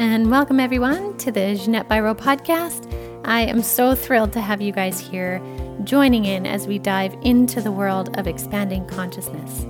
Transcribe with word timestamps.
and 0.00 0.30
welcome 0.30 0.58
everyone 0.58 1.14
to 1.18 1.30
the 1.30 1.40
Ginette 1.40 1.86
Biro 1.86 2.16
podcast. 2.16 2.90
I 3.26 3.42
am 3.42 3.60
so 3.60 3.94
thrilled 3.94 4.32
to 4.32 4.40
have 4.40 4.62
you 4.62 4.72
guys 4.72 4.98
here 4.98 5.42
joining 5.84 6.24
in 6.24 6.46
as 6.46 6.66
we 6.66 6.78
dive 6.78 7.14
into 7.20 7.60
the 7.60 7.70
world 7.70 8.18
of 8.18 8.26
expanding 8.26 8.86
consciousness. 8.86 9.66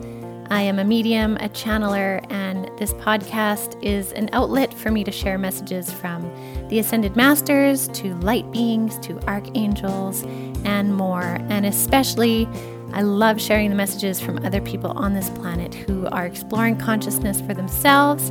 I 0.49 0.63
am 0.63 0.79
a 0.79 0.85
medium, 0.85 1.37
a 1.39 1.49
channeler, 1.49 2.25
and 2.31 2.71
this 2.79 2.93
podcast 2.93 3.83
is 3.83 4.13
an 4.13 4.31
outlet 4.33 4.73
for 4.73 4.93
me 4.93 5.03
to 5.03 5.11
share 5.11 5.37
messages 5.37 5.93
from 5.93 6.23
the 6.69 6.79
Ascended 6.79 7.17
Masters 7.17 7.89
to 7.89 8.15
light 8.19 8.49
beings 8.53 9.01
to 9.01 9.19
archangels 9.27 10.23
and 10.65 10.95
more. 10.95 11.39
And 11.49 11.67
especially, 11.67 12.49
I 12.93 13.03
love 13.03 13.41
sharing 13.41 13.69
the 13.69 13.77
messages 13.77 14.21
from 14.21 14.39
other 14.47 14.61
people 14.61 14.93
on 14.93 15.15
this 15.15 15.29
planet 15.31 15.75
who 15.75 16.07
are 16.07 16.25
exploring 16.25 16.77
consciousness 16.79 17.41
for 17.41 17.53
themselves 17.53 18.31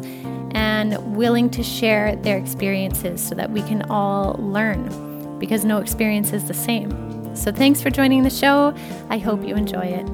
and 0.56 1.16
willing 1.16 1.50
to 1.52 1.64
share 1.64 2.16
their 2.18 2.38
experiences 2.38 3.26
so 3.26 3.36
that 3.36 3.52
we 3.52 3.62
can 3.62 3.84
all 3.84 4.36
learn 4.40 5.38
because 5.40 5.66
no 5.66 5.78
experience 5.78 6.34
is 6.34 6.48
the 6.48 6.54
same. 6.54 7.36
So, 7.36 7.52
thanks 7.52 7.82
for 7.82 7.90
joining 7.90 8.24
the 8.24 8.30
show. 8.30 8.76
I 9.10 9.18
hope 9.18 9.46
you 9.46 9.56
enjoy 9.56 9.86
it. 9.86 10.08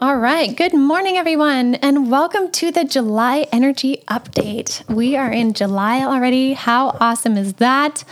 All 0.00 0.16
right. 0.16 0.56
Good 0.56 0.72
morning, 0.72 1.18
everyone, 1.18 1.74
and 1.74 2.10
welcome 2.10 2.50
to 2.52 2.72
the 2.72 2.84
July 2.84 3.46
Energy 3.52 4.02
Update. 4.08 4.88
We 4.88 5.14
are 5.14 5.30
in 5.30 5.52
July 5.52 6.00
already. 6.02 6.54
How 6.54 6.96
awesome 7.00 7.36
is 7.36 7.52
that? 7.54 8.02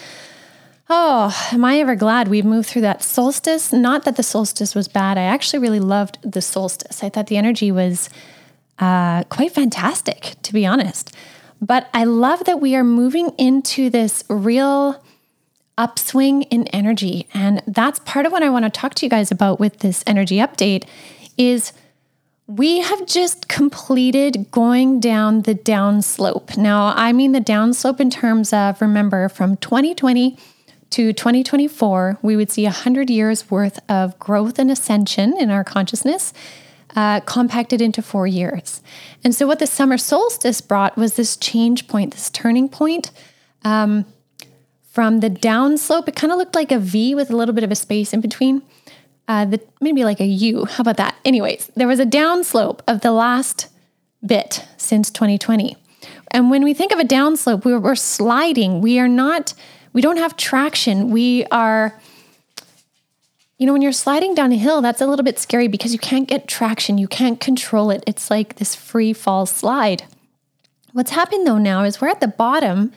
Oh, 0.91 1.35
am 1.51 1.65
I 1.65 1.81
ever 1.81 1.97
glad 1.97 2.29
we've 2.29 2.45
moved 2.45 2.69
through 2.69 2.83
that 2.83 3.03
solstice? 3.03 3.73
Not 3.73 4.05
that 4.05 4.17
the 4.17 4.23
solstice 4.23 4.75
was 4.75 4.87
bad. 4.87 5.17
I 5.17 5.23
actually 5.23 5.61
really 5.61 5.81
loved 5.81 6.19
the 6.23 6.43
solstice. 6.43 7.03
I 7.03 7.09
thought 7.09 7.29
the 7.29 7.37
energy 7.39 7.73
was 7.73 8.11
uh, 8.79 9.25
quite 9.25 9.53
fantastic, 9.53 10.35
to 10.43 10.53
be 10.53 10.67
honest. 10.67 11.15
But 11.61 11.89
I 11.93 12.05
love 12.05 12.45
that 12.45 12.61
we 12.61 12.77
are 12.77 12.85
moving 12.85 13.31
into 13.39 13.91
this 13.91 14.23
real 14.29 15.03
upswing 15.77 16.43
in 16.43 16.67
energy. 16.69 17.29
And 17.33 17.63
that's 17.67 18.01
part 18.01 18.27
of 18.27 18.33
what 18.33 18.43
I 18.43 18.51
want 18.51 18.65
to 18.65 18.71
talk 18.71 18.95
to 18.95 19.07
you 19.07 19.11
guys 19.11 19.31
about 19.31 19.61
with 19.61 19.79
this 19.79 20.03
energy 20.07 20.37
update 20.37 20.85
is 21.37 21.73
we 22.47 22.81
have 22.81 23.07
just 23.07 23.49
completed 23.49 24.51
going 24.51 25.01
down 25.01 25.43
the 25.43 25.55
downslope. 25.55 26.57
Now, 26.57 26.95
I 26.97 27.13
mean 27.13 27.33
the 27.33 27.41
downslope 27.41 28.01
in 28.01 28.11
terms 28.11 28.53
of 28.53 28.81
remember 28.81 29.29
from 29.29 29.57
2020 29.59 30.37
to 30.91 31.13
2024, 31.13 32.19
we 32.23 32.35
would 32.35 32.51
see 32.51 32.65
100 32.65 33.11
years 33.11 33.51
worth 33.51 33.79
of 33.91 34.19
growth 34.19 34.59
and 34.59 34.71
ascension 34.71 35.37
in 35.39 35.51
our 35.51 35.63
consciousness 35.63 36.33
uh, 36.97 37.21
compacted 37.21 37.81
into 37.81 38.03
four 38.03 38.27
years. 38.27 38.83
And 39.23 39.35
so, 39.35 39.47
what 39.47 39.59
the 39.59 39.67
summer 39.67 39.99
solstice 39.99 40.61
brought 40.61 40.97
was 40.97 41.15
this 41.15 41.37
change 41.37 41.89
point, 41.89 42.15
this 42.15 42.31
turning 42.31 42.69
point. 42.69 43.11
Um, 43.65 44.07
from 44.91 45.21
the 45.21 45.31
downslope, 45.31 46.09
it 46.09 46.17
kind 46.17 46.33
of 46.33 46.39
looked 46.39 46.55
like 46.55 46.73
a 46.73 46.79
V 46.79 47.15
with 47.15 47.31
a 47.31 47.37
little 47.37 47.55
bit 47.55 47.63
of 47.63 47.71
a 47.71 47.77
space 47.77 48.13
in 48.13 48.21
between. 48.21 48.63
Uh, 49.29 49.45
the, 49.45 49.61
maybe 49.81 50.05
like 50.05 50.21
a 50.21 50.27
U. 50.27 50.65
How 50.65 50.81
about 50.81 50.97
that? 50.97 51.15
Anyways, 51.25 51.71
there 51.77 51.87
was 51.87 52.01
a 52.01 52.07
downslope 52.07 52.81
of 52.89 53.03
the 53.03 53.13
last 53.13 53.69
bit 54.25 54.65
since 54.79 55.11
2020. 55.11 55.77
And 56.31 56.51
when 56.51 56.65
we 56.65 56.75
think 56.75 56.93
of 56.93 56.99
a 56.99 57.05
downslope, 57.05 57.65
we're, 57.65 57.79
we're 57.79 57.95
sliding. 57.95 58.81
We 58.81 58.99
are 58.99 59.09
not, 59.09 59.55
we 59.93 60.01
don't 60.01 60.17
have 60.17 60.37
traction. 60.37 61.11
We 61.11 61.45
are 61.47 62.01
you 63.59 63.67
know, 63.67 63.73
when 63.73 63.83
you're 63.83 63.93
sliding 63.93 64.35
down 64.35 64.53
a 64.53 64.57
hill, 64.57 64.81
that's 64.81 65.01
a 65.01 65.07
little 65.07 65.25
bit 65.25 65.39
scary 65.39 65.67
because 65.67 65.93
you 65.93 65.99
can't 65.99 66.29
get 66.29 66.47
traction, 66.47 66.97
you 66.97 67.09
can't 67.09 67.41
control 67.41 67.91
it. 67.91 68.05
It's 68.07 68.31
like 68.31 68.57
this 68.57 68.75
free 68.75 69.13
fall 69.13 69.47
slide. 69.47 70.05
What's 70.93 71.11
happened 71.11 71.47
though 71.47 71.59
now 71.59 71.83
is 71.83 72.01
we're 72.01 72.09
at 72.09 72.21
the 72.21 72.29
bottom 72.29 72.93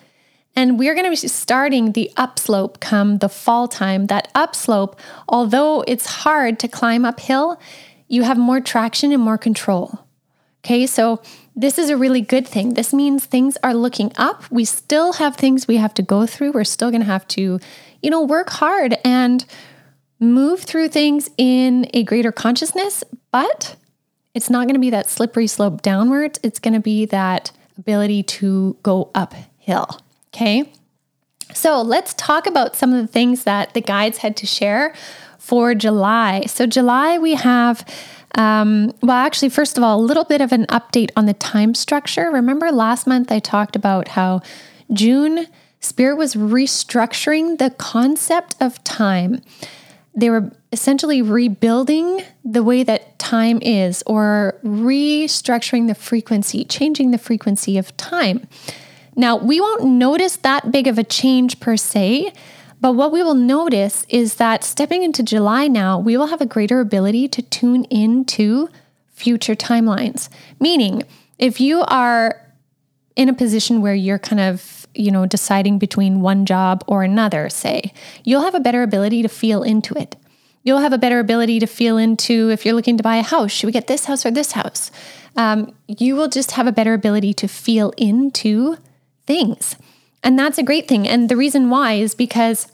and 0.55 0.77
we're 0.77 0.93
going 0.93 1.05
to 1.05 1.21
be 1.21 1.27
starting 1.27 1.93
the 1.93 2.11
upslope 2.15 2.79
come 2.79 3.17
the 3.17 3.29
fall 3.29 3.67
time. 3.67 4.07
That 4.07 4.29
upslope, 4.35 4.99
although 5.27 5.83
it's 5.87 6.05
hard 6.05 6.59
to 6.59 6.67
climb 6.67 7.05
uphill, 7.05 7.59
you 8.07 8.23
have 8.23 8.37
more 8.37 8.59
traction 8.59 9.11
and 9.11 9.21
more 9.21 9.37
control. 9.37 10.05
Okay, 10.63 10.85
so 10.85 11.21
this 11.55 11.79
is 11.79 11.89
a 11.89 11.97
really 11.97 12.21
good 12.21 12.47
thing. 12.47 12.75
This 12.75 12.93
means 12.93 13.25
things 13.25 13.57
are 13.63 13.73
looking 13.73 14.11
up. 14.15 14.43
We 14.51 14.63
still 14.65 15.13
have 15.13 15.35
things 15.35 15.67
we 15.67 15.77
have 15.77 15.93
to 15.95 16.03
go 16.03 16.27
through. 16.27 16.51
We're 16.51 16.65
still 16.65 16.91
going 16.91 17.01
to 17.01 17.07
have 17.07 17.27
to, 17.29 17.59
you 18.03 18.09
know, 18.11 18.21
work 18.21 18.51
hard 18.51 18.95
and 19.03 19.43
move 20.21 20.61
through 20.61 20.87
things 20.87 21.29
in 21.37 21.87
a 21.93 22.03
greater 22.03 22.31
consciousness, 22.31 23.03
but 23.31 23.75
it's 24.33 24.49
not 24.49 24.67
going 24.67 24.75
to 24.75 24.79
be 24.79 24.91
that 24.91 25.09
slippery 25.09 25.47
slope 25.47 25.81
downwards. 25.81 26.39
It's 26.43 26.59
going 26.59 26.75
to 26.75 26.79
be 26.79 27.05
that 27.07 27.51
ability 27.77 28.23
to 28.23 28.77
go 28.83 29.09
uphill. 29.15 29.99
Okay. 30.33 30.71
So 31.53 31.81
let's 31.81 32.13
talk 32.13 32.47
about 32.47 32.75
some 32.75 32.93
of 32.93 33.01
the 33.01 33.11
things 33.11 33.43
that 33.43 33.73
the 33.73 33.81
guides 33.81 34.19
had 34.19 34.37
to 34.37 34.45
share 34.45 34.93
for 35.37 35.75
July. 35.75 36.45
So, 36.45 36.65
July, 36.65 37.17
we 37.17 37.33
have, 37.33 37.85
um, 38.35 38.93
well, 39.01 39.17
actually, 39.17 39.49
first 39.49 39.77
of 39.77 39.83
all, 39.83 39.99
a 39.99 40.01
little 40.01 40.23
bit 40.23 40.39
of 40.39 40.53
an 40.53 40.65
update 40.67 41.09
on 41.17 41.25
the 41.25 41.33
time 41.33 41.73
structure. 41.73 42.31
Remember 42.31 42.71
last 42.71 43.05
month 43.05 43.31
I 43.31 43.39
talked 43.39 43.75
about 43.75 44.09
how 44.09 44.41
June, 44.93 45.47
Spirit 45.81 46.15
was 46.15 46.35
restructuring 46.35 47.57
the 47.57 47.71
concept 47.71 48.55
of 48.61 48.81
time 48.83 49.41
they 50.13 50.29
were 50.29 50.51
essentially 50.71 51.21
rebuilding 51.21 52.21
the 52.43 52.63
way 52.63 52.83
that 52.83 53.17
time 53.19 53.59
is 53.61 54.03
or 54.05 54.59
restructuring 54.63 55.87
the 55.87 55.95
frequency, 55.95 56.65
changing 56.65 57.11
the 57.11 57.17
frequency 57.17 57.77
of 57.77 57.95
time. 57.97 58.47
Now, 59.15 59.35
we 59.35 59.59
won't 59.59 59.83
notice 59.83 60.37
that 60.37 60.71
big 60.71 60.87
of 60.87 60.97
a 60.97 61.03
change 61.03 61.59
per 61.59 61.77
se, 61.77 62.33
but 62.79 62.93
what 62.93 63.11
we 63.11 63.21
will 63.21 63.35
notice 63.35 64.05
is 64.09 64.35
that 64.35 64.63
stepping 64.63 65.03
into 65.03 65.23
July 65.23 65.67
now, 65.67 65.99
we 65.99 66.17
will 66.17 66.27
have 66.27 66.41
a 66.41 66.45
greater 66.45 66.79
ability 66.79 67.27
to 67.29 67.41
tune 67.41 67.83
into 67.85 68.69
future 69.13 69.55
timelines. 69.55 70.29
Meaning, 70.59 71.03
if 71.37 71.61
you 71.61 71.81
are 71.83 72.41
in 73.15 73.29
a 73.29 73.33
position 73.33 73.81
where 73.81 73.93
you're 73.93 74.19
kind 74.19 74.39
of 74.39 74.80
you 74.93 75.11
know, 75.11 75.25
deciding 75.25 75.79
between 75.79 76.21
one 76.21 76.45
job 76.45 76.83
or 76.87 77.03
another, 77.03 77.49
say, 77.49 77.93
you'll 78.23 78.41
have 78.41 78.55
a 78.55 78.59
better 78.59 78.83
ability 78.83 79.21
to 79.21 79.29
feel 79.29 79.63
into 79.63 79.97
it. 79.97 80.15
You'll 80.63 80.79
have 80.79 80.93
a 80.93 80.97
better 80.97 81.19
ability 81.19 81.59
to 81.59 81.67
feel 81.67 81.97
into 81.97 82.49
if 82.51 82.65
you're 82.65 82.75
looking 82.75 82.97
to 82.97 83.03
buy 83.03 83.17
a 83.17 83.23
house, 83.23 83.51
should 83.51 83.65
we 83.65 83.71
get 83.71 83.87
this 83.87 84.05
house 84.05 84.25
or 84.25 84.31
this 84.31 84.51
house? 84.51 84.91
Um, 85.35 85.73
you 85.87 86.15
will 86.15 86.27
just 86.27 86.51
have 86.51 86.67
a 86.67 86.71
better 86.71 86.93
ability 86.93 87.33
to 87.35 87.47
feel 87.47 87.93
into 87.97 88.77
things. 89.25 89.75
And 90.23 90.37
that's 90.37 90.57
a 90.57 90.63
great 90.63 90.87
thing. 90.87 91.07
And 91.07 91.29
the 91.29 91.37
reason 91.37 91.69
why 91.69 91.93
is 91.93 92.13
because 92.13 92.67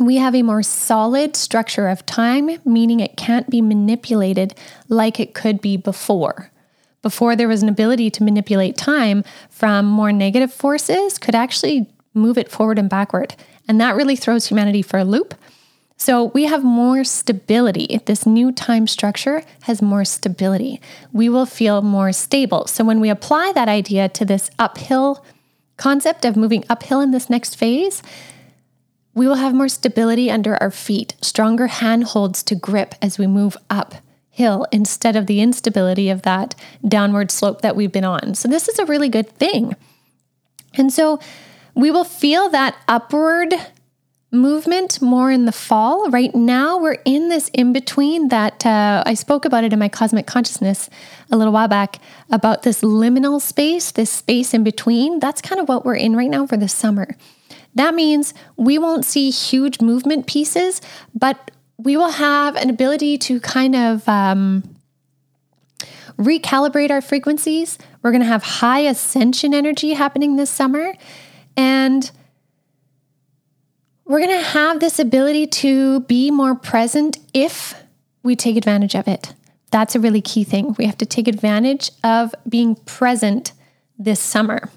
we 0.00 0.16
have 0.16 0.34
a 0.34 0.42
more 0.42 0.62
solid 0.62 1.36
structure 1.36 1.88
of 1.88 2.04
time, 2.06 2.58
meaning 2.64 3.00
it 3.00 3.16
can't 3.16 3.48
be 3.48 3.60
manipulated 3.60 4.54
like 4.88 5.20
it 5.20 5.34
could 5.34 5.60
be 5.60 5.76
before. 5.76 6.50
Before 7.02 7.36
there 7.36 7.48
was 7.48 7.62
an 7.62 7.68
ability 7.68 8.10
to 8.10 8.24
manipulate 8.24 8.76
time 8.76 9.24
from 9.50 9.86
more 9.86 10.12
negative 10.12 10.52
forces, 10.52 11.18
could 11.18 11.34
actually 11.34 11.88
move 12.14 12.38
it 12.38 12.50
forward 12.50 12.78
and 12.78 12.90
backward. 12.90 13.34
And 13.68 13.80
that 13.80 13.96
really 13.96 14.16
throws 14.16 14.46
humanity 14.46 14.82
for 14.82 14.98
a 14.98 15.04
loop. 15.04 15.34
So 15.98 16.24
we 16.24 16.44
have 16.44 16.62
more 16.62 17.04
stability. 17.04 18.00
This 18.04 18.26
new 18.26 18.52
time 18.52 18.86
structure 18.86 19.42
has 19.62 19.80
more 19.80 20.04
stability. 20.04 20.80
We 21.12 21.28
will 21.28 21.46
feel 21.46 21.80
more 21.80 22.12
stable. 22.12 22.66
So 22.66 22.84
when 22.84 23.00
we 23.00 23.08
apply 23.08 23.52
that 23.54 23.68
idea 23.68 24.08
to 24.10 24.24
this 24.24 24.50
uphill 24.58 25.24
concept 25.76 26.24
of 26.24 26.36
moving 26.36 26.64
uphill 26.68 27.00
in 27.00 27.12
this 27.12 27.30
next 27.30 27.56
phase, 27.56 28.02
we 29.14 29.26
will 29.26 29.36
have 29.36 29.54
more 29.54 29.68
stability 29.68 30.30
under 30.30 30.56
our 30.62 30.70
feet, 30.70 31.14
stronger 31.22 31.68
handholds 31.68 32.42
to 32.44 32.54
grip 32.54 32.94
as 33.00 33.18
we 33.18 33.26
move 33.26 33.56
up 33.70 33.94
hill 34.36 34.66
instead 34.70 35.16
of 35.16 35.26
the 35.26 35.40
instability 35.40 36.10
of 36.10 36.22
that 36.22 36.54
downward 36.86 37.30
slope 37.30 37.62
that 37.62 37.74
we've 37.74 37.92
been 37.92 38.04
on. 38.04 38.34
So, 38.34 38.48
this 38.48 38.68
is 38.68 38.78
a 38.78 38.84
really 38.84 39.08
good 39.08 39.30
thing. 39.30 39.74
And 40.74 40.92
so, 40.92 41.18
we 41.74 41.90
will 41.90 42.04
feel 42.04 42.50
that 42.50 42.76
upward 42.86 43.54
movement 44.30 45.00
more 45.00 45.30
in 45.30 45.46
the 45.46 45.52
fall. 45.52 46.10
Right 46.10 46.34
now, 46.34 46.78
we're 46.78 46.98
in 47.04 47.28
this 47.30 47.48
in 47.54 47.72
between 47.72 48.28
that 48.28 48.66
uh, 48.66 49.02
I 49.06 49.14
spoke 49.14 49.44
about 49.44 49.64
it 49.64 49.72
in 49.72 49.78
my 49.78 49.88
cosmic 49.88 50.26
consciousness 50.26 50.90
a 51.30 51.36
little 51.36 51.52
while 51.52 51.68
back 51.68 52.00
about 52.30 52.62
this 52.62 52.82
liminal 52.82 53.40
space, 53.40 53.90
this 53.90 54.10
space 54.10 54.52
in 54.52 54.64
between. 54.64 55.18
That's 55.18 55.40
kind 55.40 55.60
of 55.60 55.68
what 55.68 55.84
we're 55.84 55.96
in 55.96 56.14
right 56.14 56.30
now 56.30 56.46
for 56.46 56.56
the 56.56 56.68
summer. 56.68 57.16
That 57.74 57.94
means 57.94 58.34
we 58.56 58.78
won't 58.78 59.04
see 59.04 59.30
huge 59.30 59.80
movement 59.80 60.26
pieces, 60.26 60.80
but 61.14 61.50
we 61.78 61.96
will 61.96 62.10
have 62.10 62.56
an 62.56 62.70
ability 62.70 63.18
to 63.18 63.40
kind 63.40 63.74
of 63.74 64.08
um, 64.08 64.76
recalibrate 66.18 66.90
our 66.90 67.00
frequencies. 67.00 67.78
We're 68.02 68.12
going 68.12 68.22
to 68.22 68.26
have 68.26 68.42
high 68.42 68.80
ascension 68.80 69.52
energy 69.52 69.94
happening 69.94 70.36
this 70.36 70.50
summer. 70.50 70.94
And 71.56 72.10
we're 74.04 74.20
going 74.20 74.38
to 74.38 74.46
have 74.46 74.80
this 74.80 74.98
ability 74.98 75.48
to 75.48 76.00
be 76.00 76.30
more 76.30 76.54
present 76.54 77.18
if 77.34 77.74
we 78.22 78.36
take 78.36 78.56
advantage 78.56 78.94
of 78.94 79.08
it. 79.08 79.34
That's 79.70 79.94
a 79.94 80.00
really 80.00 80.20
key 80.20 80.44
thing. 80.44 80.74
We 80.78 80.86
have 80.86 80.98
to 80.98 81.06
take 81.06 81.28
advantage 81.28 81.90
of 82.04 82.34
being 82.48 82.76
present 82.76 83.52
this 83.98 84.20
summer. 84.20 84.70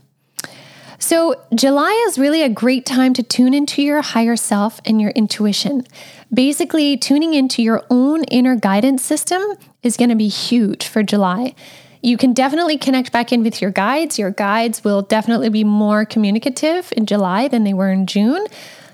So, 1.01 1.41
July 1.55 1.91
is 2.09 2.19
really 2.19 2.43
a 2.43 2.49
great 2.49 2.85
time 2.85 3.13
to 3.13 3.23
tune 3.23 3.53
into 3.53 3.81
your 3.81 4.01
higher 4.01 4.35
self 4.35 4.81
and 4.83 4.99
your 4.99 5.11
intuition. 5.11 5.87
Basically, 6.33 6.97
tuning 6.97 7.33
into 7.33 7.63
your 7.63 7.85
own 7.89 8.25
inner 8.25 8.57
guidance 8.57 9.03
system 9.03 9.41
is 9.81 9.95
going 9.95 10.09
to 10.09 10.15
be 10.15 10.27
huge 10.27 10.85
for 10.85 11.01
July. 11.01 11.55
You 12.01 12.17
can 12.17 12.33
definitely 12.33 12.77
connect 12.77 13.13
back 13.13 13.31
in 13.31 13.43
with 13.43 13.61
your 13.61 13.71
guides. 13.71 14.19
Your 14.19 14.31
guides 14.31 14.83
will 14.83 15.01
definitely 15.01 15.49
be 15.49 15.63
more 15.63 16.03
communicative 16.05 16.93
in 16.95 17.05
July 17.05 17.47
than 17.47 17.63
they 17.63 17.73
were 17.73 17.91
in 17.91 18.05
June. 18.05 18.45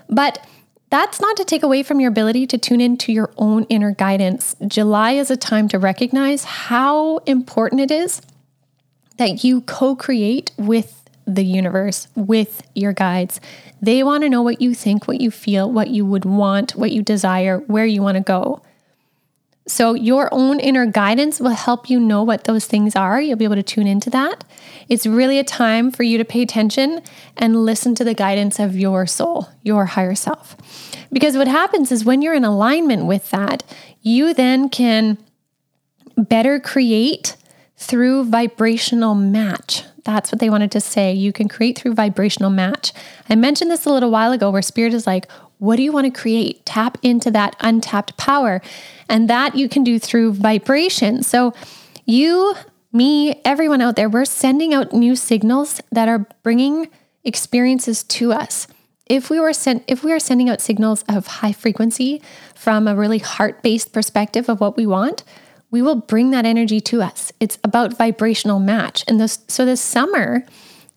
But 0.08 0.46
that's 0.90 1.20
not 1.20 1.36
to 1.38 1.44
take 1.44 1.64
away 1.64 1.82
from 1.82 2.00
your 2.00 2.10
ability 2.10 2.46
to 2.48 2.58
tune 2.58 2.80
into 2.80 3.12
your 3.12 3.32
own 3.36 3.64
inner 3.64 3.90
guidance. 3.90 4.54
July 4.66 5.12
is 5.12 5.30
a 5.30 5.36
time 5.36 5.66
to 5.68 5.78
recognize 5.78 6.44
how 6.44 7.18
important 7.18 7.80
it 7.80 7.90
is 7.90 8.22
that 9.16 9.42
you 9.42 9.62
co 9.62 9.96
create 9.96 10.52
with 10.56 11.05
the 11.26 11.44
universe, 11.44 12.08
with 12.14 12.62
your 12.74 12.92
guides. 12.92 13.40
They 13.82 14.02
want 14.02 14.22
to 14.22 14.28
know 14.28 14.42
what 14.42 14.60
you 14.60 14.74
think, 14.74 15.08
what 15.08 15.20
you 15.20 15.30
feel, 15.30 15.70
what 15.70 15.88
you 15.88 16.06
would 16.06 16.24
want, 16.24 16.76
what 16.76 16.92
you 16.92 17.02
desire, 17.02 17.58
where 17.58 17.86
you 17.86 18.02
want 18.02 18.16
to 18.16 18.22
go. 18.22 18.62
So, 19.68 19.94
your 19.94 20.28
own 20.30 20.60
inner 20.60 20.86
guidance 20.86 21.40
will 21.40 21.50
help 21.50 21.90
you 21.90 21.98
know 21.98 22.22
what 22.22 22.44
those 22.44 22.66
things 22.66 22.94
are. 22.94 23.20
You'll 23.20 23.36
be 23.36 23.44
able 23.44 23.56
to 23.56 23.64
tune 23.64 23.88
into 23.88 24.10
that. 24.10 24.44
It's 24.88 25.06
really 25.06 25.40
a 25.40 25.44
time 25.44 25.90
for 25.90 26.04
you 26.04 26.18
to 26.18 26.24
pay 26.24 26.42
attention 26.42 27.02
and 27.36 27.64
listen 27.64 27.96
to 27.96 28.04
the 28.04 28.14
guidance 28.14 28.60
of 28.60 28.76
your 28.76 29.06
soul, 29.06 29.48
your 29.64 29.86
higher 29.86 30.14
self. 30.14 30.56
Because 31.12 31.36
what 31.36 31.48
happens 31.48 31.90
is 31.90 32.04
when 32.04 32.22
you're 32.22 32.34
in 32.34 32.44
alignment 32.44 33.06
with 33.06 33.30
that, 33.30 33.64
you 34.02 34.32
then 34.32 34.68
can 34.68 35.18
better 36.16 36.60
create 36.60 37.36
through 37.76 38.24
vibrational 38.24 39.16
match. 39.16 39.82
That's 40.06 40.32
what 40.32 40.38
they 40.38 40.48
wanted 40.48 40.70
to 40.70 40.80
say. 40.80 41.12
You 41.12 41.32
can 41.32 41.48
create 41.48 41.76
through 41.78 41.94
vibrational 41.94 42.50
match. 42.50 42.92
I 43.28 43.34
mentioned 43.34 43.70
this 43.70 43.84
a 43.84 43.90
little 43.90 44.10
while 44.10 44.32
ago 44.32 44.50
where 44.50 44.62
spirit 44.62 44.94
is 44.94 45.06
like, 45.06 45.30
what 45.58 45.76
do 45.76 45.82
you 45.82 45.92
want 45.92 46.06
to 46.06 46.20
create? 46.20 46.64
Tap 46.64 46.96
into 47.02 47.30
that 47.32 47.56
untapped 47.60 48.16
power. 48.16 48.62
And 49.08 49.28
that 49.28 49.56
you 49.56 49.68
can 49.68 49.84
do 49.84 49.98
through 49.98 50.34
vibration. 50.34 51.22
So, 51.22 51.52
you, 52.04 52.54
me, 52.92 53.40
everyone 53.44 53.80
out 53.80 53.96
there, 53.96 54.08
we're 54.08 54.24
sending 54.24 54.72
out 54.72 54.92
new 54.92 55.16
signals 55.16 55.80
that 55.90 56.08
are 56.08 56.26
bringing 56.42 56.88
experiences 57.24 58.04
to 58.04 58.32
us. 58.32 58.68
If 59.06 59.28
we 59.28 59.40
were 59.40 59.52
sent, 59.52 59.84
if 59.88 60.04
we 60.04 60.12
are 60.12 60.20
sending 60.20 60.48
out 60.48 60.60
signals 60.60 61.04
of 61.08 61.26
high 61.26 61.52
frequency 61.52 62.22
from 62.54 62.86
a 62.86 62.94
really 62.94 63.18
heart-based 63.18 63.92
perspective 63.92 64.48
of 64.48 64.60
what 64.60 64.76
we 64.76 64.86
want, 64.86 65.24
we 65.70 65.82
will 65.82 65.96
bring 65.96 66.30
that 66.30 66.44
energy 66.44 66.80
to 66.80 67.02
us. 67.02 67.32
It's 67.40 67.58
about 67.64 67.96
vibrational 67.96 68.60
match. 68.60 69.04
And 69.08 69.20
this, 69.20 69.40
so 69.48 69.64
this 69.64 69.80
summer 69.80 70.44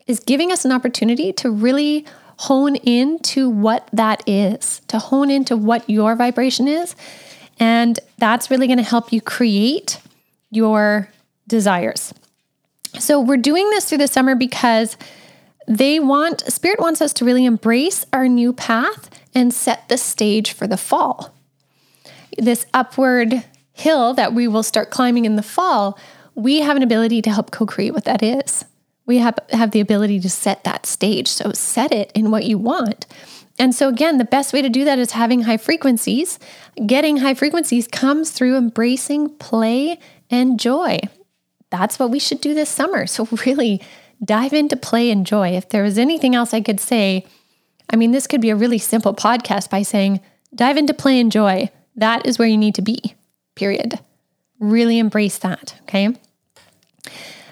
is 0.07 0.19
giving 0.19 0.51
us 0.51 0.65
an 0.65 0.71
opportunity 0.71 1.33
to 1.33 1.51
really 1.51 2.05
hone 2.37 2.75
into 2.77 3.49
what 3.49 3.89
that 3.91 4.23
is, 4.27 4.81
to 4.87 4.97
hone 4.97 5.29
into 5.29 5.57
what 5.57 5.89
your 5.89 6.15
vibration 6.15 6.67
is. 6.67 6.95
And 7.59 7.99
that's 8.17 8.49
really 8.49 8.67
going 8.67 8.77
to 8.77 8.83
help 8.83 9.11
you 9.11 9.21
create 9.21 9.99
your 10.49 11.09
desires. 11.47 12.13
So 12.97 13.19
we're 13.19 13.37
doing 13.37 13.69
this 13.71 13.85
through 13.89 13.97
the 13.99 14.07
summer 14.07 14.35
because 14.35 14.97
they 15.67 15.99
want, 15.99 16.41
Spirit 16.51 16.79
wants 16.79 17.01
us 17.01 17.13
to 17.13 17.25
really 17.25 17.45
embrace 17.45 18.05
our 18.13 18.27
new 18.27 18.53
path 18.53 19.09
and 19.35 19.53
set 19.53 19.89
the 19.89 19.97
stage 19.97 20.53
for 20.53 20.65
the 20.65 20.77
fall. 20.77 21.33
This 22.37 22.65
upward 22.73 23.43
hill 23.79 24.13
that 24.13 24.33
we 24.33 24.47
will 24.47 24.63
start 24.63 24.91
climbing 24.91 25.25
in 25.25 25.35
the 25.35 25.43
fall, 25.43 25.97
we 26.35 26.61
have 26.61 26.77
an 26.77 26.83
ability 26.83 27.21
to 27.23 27.31
help 27.31 27.51
co 27.51 27.65
create 27.65 27.93
what 27.93 28.05
that 28.05 28.21
is. 28.21 28.65
We 29.05 29.17
have, 29.17 29.39
have 29.51 29.71
the 29.71 29.79
ability 29.79 30.19
to 30.19 30.29
set 30.29 30.63
that 30.65 30.85
stage. 30.85 31.27
So 31.27 31.51
set 31.53 31.91
it 31.91 32.11
in 32.13 32.29
what 32.29 32.45
you 32.45 32.57
want. 32.57 33.07
And 33.57 33.75
so, 33.75 33.89
again, 33.89 34.17
the 34.17 34.25
best 34.25 34.53
way 34.53 34.61
to 34.61 34.69
do 34.69 34.85
that 34.85 34.99
is 34.99 35.11
having 35.11 35.41
high 35.41 35.57
frequencies. 35.57 36.39
Getting 36.85 37.17
high 37.17 37.33
frequencies 37.33 37.87
comes 37.87 38.31
through 38.31 38.55
embracing 38.55 39.29
play 39.37 39.99
and 40.29 40.59
joy. 40.59 40.99
That's 41.69 41.99
what 41.99 42.09
we 42.09 42.19
should 42.19 42.39
do 42.39 42.53
this 42.53 42.69
summer. 42.69 43.05
So, 43.05 43.27
really 43.45 43.81
dive 44.23 44.53
into 44.53 44.77
play 44.77 45.11
and 45.11 45.25
joy. 45.25 45.49
If 45.49 45.69
there 45.69 45.83
was 45.83 45.97
anything 45.97 46.35
else 46.35 46.53
I 46.53 46.61
could 46.61 46.79
say, 46.79 47.25
I 47.89 47.95
mean, 47.95 48.11
this 48.11 48.27
could 48.27 48.41
be 48.41 48.49
a 48.49 48.55
really 48.55 48.77
simple 48.77 49.13
podcast 49.13 49.69
by 49.69 49.81
saying, 49.81 50.21
dive 50.55 50.77
into 50.77 50.93
play 50.93 51.19
and 51.19 51.31
joy. 51.31 51.69
That 51.95 52.25
is 52.25 52.39
where 52.39 52.47
you 52.47 52.57
need 52.57 52.75
to 52.75 52.81
be 52.81 53.15
period. 53.59 53.99
Really 54.59 54.99
embrace 54.99 55.37
that, 55.39 55.75
okay? 55.81 56.15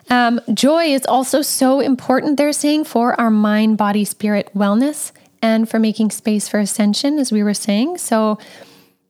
Um, 0.09 0.39
joy 0.53 0.85
is 0.85 1.05
also 1.05 1.41
so 1.41 1.81
important, 1.81 2.37
they're 2.37 2.53
saying, 2.53 2.85
for 2.85 3.19
our 3.19 3.29
mind, 3.29 3.77
body, 3.77 4.05
spirit 4.05 4.49
wellness 4.55 5.11
and 5.41 5.69
for 5.69 5.79
making 5.79 6.11
space 6.11 6.47
for 6.47 6.59
ascension, 6.59 7.19
as 7.19 7.31
we 7.31 7.43
were 7.43 7.53
saying. 7.53 7.97
So, 7.97 8.39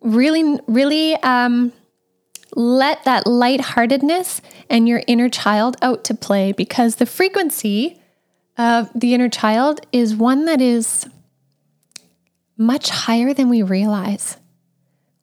really, 0.01 0.59
really 0.67 1.15
um, 1.17 1.71
let 2.55 3.03
that 3.05 3.27
lightheartedness 3.27 4.41
and 4.69 4.87
your 4.87 5.03
inner 5.07 5.29
child 5.29 5.77
out 5.81 6.03
to 6.05 6.15
play 6.15 6.51
because 6.51 6.95
the 6.95 7.05
frequency 7.05 8.01
of 8.57 8.89
the 8.95 9.13
inner 9.13 9.29
child 9.29 9.81
is 9.91 10.15
one 10.15 10.45
that 10.45 10.61
is 10.61 11.07
much 12.57 12.89
higher 12.89 13.33
than 13.33 13.49
we 13.49 13.61
realize 13.61 14.37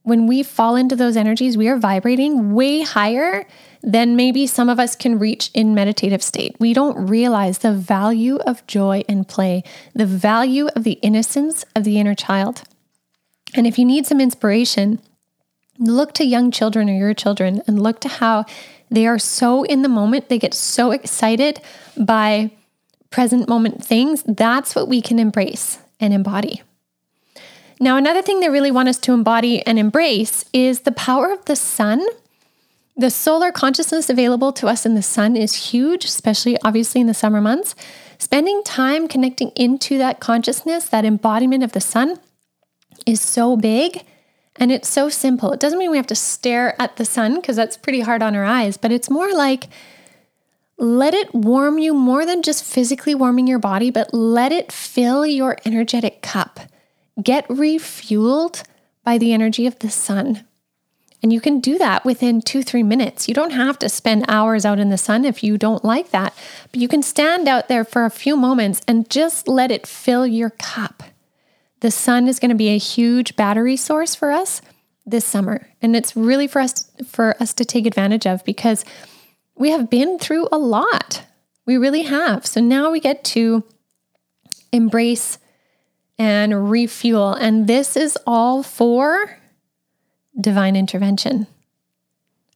when 0.05 0.27
we 0.27 0.43
fall 0.43 0.77
into 0.77 0.95
those 0.95 1.17
energies, 1.17 1.57
we 1.57 1.67
are 1.67 1.79
vibrating 1.79 2.55
way 2.55 2.83
higher 2.83 3.47
than 3.83 4.17
maybe 4.17 4.47
some 4.47 4.69
of 4.69 4.79
us 4.79 4.95
can 4.95 5.19
reach 5.19 5.51
in 5.55 5.75
meditative 5.75 6.23
state. 6.23 6.55
We 6.61 6.75
don't 6.75 7.07
realize 7.09 7.59
the 7.59 7.73
value 7.73 8.37
of 8.47 8.67
joy 8.67 9.03
and 9.09 9.27
play, 9.27 9.65
the 9.95 10.07
value 10.07 10.69
of 10.77 10.85
the 10.85 10.99
innocence 11.03 11.65
of 11.75 11.85
the 11.85 11.99
inner 11.99 12.15
child. 12.15 12.63
And 13.55 13.67
if 13.67 13.79
you 13.79 13.87
need 13.87 14.07
some 14.07 14.21
inspiration, 14.21 15.01
look 15.79 16.13
to 16.15 16.25
young 16.25 16.51
children 16.51 16.91
or 16.91 16.95
your 16.95 17.15
children 17.15 17.63
and 17.67 17.83
look 17.83 18.01
to 18.01 18.09
how 18.09 18.45
they 18.91 19.07
are 19.07 19.19
so 19.19 19.63
in 19.65 19.81
the 19.81 19.89
moment, 19.89 20.29
they 20.29 20.39
get 20.39 20.53
so 20.53 20.91
excited 20.91 21.63
by 21.97 22.51
present 23.09 23.49
moment 23.49 23.83
things. 23.83 24.23
That's 24.27 24.75
what 24.75 24.87
we 24.87 25.01
can 25.01 25.19
embrace 25.19 25.79
and 25.99 26.13
embody. 26.13 26.63
Now, 27.85 27.99
another 27.99 28.23
thing 28.23 28.41
they 28.41 28.49
really 28.49 28.71
want 28.71 28.89
us 28.89 28.97
to 29.01 29.13
embody 29.13 29.61
and 29.67 29.79
embrace 29.79 30.47
is 30.55 30.81
the 30.81 30.91
power 30.91 31.31
of 31.31 31.45
the 31.45 31.55
sun. 31.55 32.03
The 32.97 33.11
solar 33.11 33.53
consciousness 33.53 34.09
available 34.09 34.55
to 34.55 34.69
us 34.69 34.87
in 34.87 34.95
the 34.95 35.03
sun 35.03 35.37
is 35.37 35.71
huge, 35.71 36.07
especially 36.07 36.57
obviously 36.65 37.03
in 37.03 37.09
the 37.09 37.13
summer 37.13 37.43
months. 37.43 37.75
Spending 38.17 38.63
time 38.65 39.07
connecting 39.07 39.51
into 39.51 39.99
that 39.99 40.19
consciousness, 40.19 40.89
that 40.89 41.05
embodiment 41.05 41.63
of 41.63 41.73
the 41.73 41.81
sun, 41.83 42.19
is 43.05 43.21
so 43.21 43.55
big 43.55 44.03
and 44.57 44.73
it's 44.73 44.89
so 44.89 45.11
simple. 45.11 45.53
It 45.53 45.61
doesn't 45.61 45.79
mean 45.79 45.91
we 45.91 45.99
have 45.99 46.07
to 46.07 46.15
stare 46.15 46.81
at 46.81 46.97
the 46.97 47.05
sun 47.05 47.35
because 47.35 47.57
that's 47.57 47.77
pretty 47.77 48.01
hard 48.01 48.23
on 48.23 48.35
our 48.35 48.47
eyes, 48.47 48.79
but 48.79 48.93
it's 48.93 49.11
more 49.11 49.35
like 49.35 49.69
let 50.79 51.13
it 51.13 51.35
warm 51.35 51.79
you 51.79 51.93
more 51.93 52.25
than 52.25 52.41
just 52.41 52.65
physically 52.65 53.15
warming 53.15 53.47
your 53.47 53.59
body, 53.59 53.91
but 53.91 54.15
let 54.15 54.53
it 54.53 54.73
fill 54.73 55.27
your 55.27 55.59
energetic 55.67 56.23
cup. 56.23 56.61
Get 57.23 57.47
refueled 57.49 58.65
by 59.05 59.19
the 59.19 59.33
energy 59.33 59.67
of 59.67 59.79
the 59.79 59.91
sun. 59.91 60.45
And 61.23 61.33
you 61.33 61.41
can 61.41 61.61
do 61.61 61.79
that 61.79 62.05
within 62.05 62.43
two, 62.43 62.63
three 62.63 62.83
minutes. 62.83 63.29
You 63.29 63.35
don't 63.35 63.53
have 63.53 63.79
to 63.79 63.89
spend 63.89 64.27
hours 64.29 64.67
out 64.67 64.79
in 64.79 64.91
the 64.91 64.99
sun 64.99 65.25
if 65.25 65.43
you 65.43 65.57
don't 65.57 65.83
like 65.85 66.11
that, 66.11 66.35
but 66.71 66.81
you 66.81 66.87
can 66.87 67.03
stand 67.03 67.49
out 67.49 67.69
there 67.69 67.85
for 67.85 68.05
a 68.05 68.11
few 68.11 68.37
moments 68.37 68.83
and 68.87 69.09
just 69.09 69.49
let 69.49 69.71
it 69.71 69.87
fill 69.87 70.27
your 70.27 70.51
cup. 70.51 71.03
The 71.81 71.91
sun 71.91 72.29
is 72.29 72.39
going 72.39 72.51
to 72.51 72.55
be 72.55 72.69
a 72.69 72.79
huge 72.79 73.37
battery 73.37 73.77
source 73.77 74.15
for 74.15 74.33
us 74.33 74.61
this 75.07 75.25
summer. 75.25 75.69
And 75.81 75.97
it's 75.97 76.15
really 76.15 76.47
for 76.47 76.61
us 76.61 76.91
for 77.07 77.37
us 77.41 77.55
to 77.55 77.65
take 77.65 77.87
advantage 77.87 78.27
of 78.27 78.45
because 78.45 78.85
we 79.55 79.71
have 79.71 79.89
been 79.89 80.19
through 80.19 80.49
a 80.53 80.59
lot. 80.59 81.25
We 81.65 81.77
really 81.77 82.03
have. 82.03 82.47
So 82.47 82.61
now 82.61 82.91
we 82.91 83.01
get 83.01 83.25
to 83.25 83.65
embrace 84.73 85.39
and 86.19 86.71
refuel. 86.71 87.35
And 87.35 87.67
this 87.67 87.97
is 87.97 88.19
all 88.27 88.63
for 88.63 89.39
divine 90.41 90.77
intervention. 90.77 91.47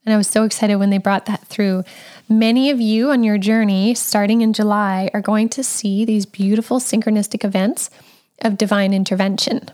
And 0.04 0.14
I 0.14 0.16
was 0.16 0.28
so 0.28 0.44
excited 0.44 0.76
when 0.76 0.90
they 0.90 0.98
brought 0.98 1.26
that 1.26 1.46
through. 1.46 1.84
Many 2.28 2.70
of 2.70 2.80
you 2.80 3.10
on 3.10 3.24
your 3.24 3.36
journey, 3.36 3.94
starting 3.94 4.40
in 4.40 4.52
July, 4.52 5.10
are 5.12 5.20
going 5.20 5.48
to 5.50 5.62
see 5.62 6.04
these 6.04 6.24
beautiful 6.24 6.80
synchronistic 6.80 7.44
events 7.44 7.90
of 8.40 8.56
divine 8.56 8.94
intervention. 8.94 9.68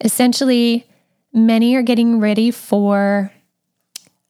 Essentially, 0.00 0.86
many 1.32 1.76
are 1.76 1.82
getting 1.82 2.18
ready 2.18 2.50
for, 2.50 3.30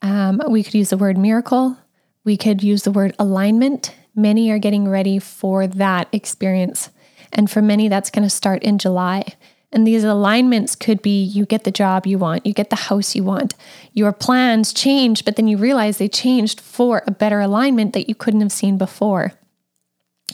um, 0.03 0.43
we 0.49 0.62
could 0.62 0.75
use 0.75 0.91
the 0.91 0.99
word 0.99 1.17
miracle, 1.17 1.79
we 2.25 2.37
could 2.37 2.62
use 2.62 2.83
the 2.83 2.93
word 2.93 3.15
alignment. 3.19 3.95
Many 4.15 4.51
are 4.51 4.59
getting 4.59 4.87
ready 4.87 5.19
for 5.19 5.67
that 5.67 6.09
experience 6.12 6.91
and 7.33 7.51
for 7.51 7.62
many, 7.62 7.89
that's 7.89 8.11
going 8.11 8.23
to 8.23 8.31
start 8.31 8.62
in 8.62 8.79
July. 8.79 9.35
And 9.73 9.87
these 9.87 10.05
alignments 10.05 10.77
could 10.77 11.01
be 11.01 11.23
you 11.23 11.47
get 11.47 11.65
the 11.65 11.71
job 11.71 12.07
you 12.07 12.19
want, 12.19 12.45
you 12.45 12.53
get 12.53 12.69
the 12.69 12.77
house 12.77 13.15
you 13.15 13.25
want. 13.25 13.55
Your 13.95 14.12
plans 14.12 14.73
change, 14.73 15.25
but 15.25 15.37
then 15.37 15.49
you 15.49 15.57
realize 15.57 15.97
they 15.97 16.09
changed 16.09 16.61
for 16.61 17.03
a 17.07 17.11
better 17.11 17.41
alignment 17.41 17.95
that 17.95 18.09
you 18.09 18.15
couldn't 18.15 18.43
have 18.43 18.53
seen 18.53 18.77
before. 18.77 19.33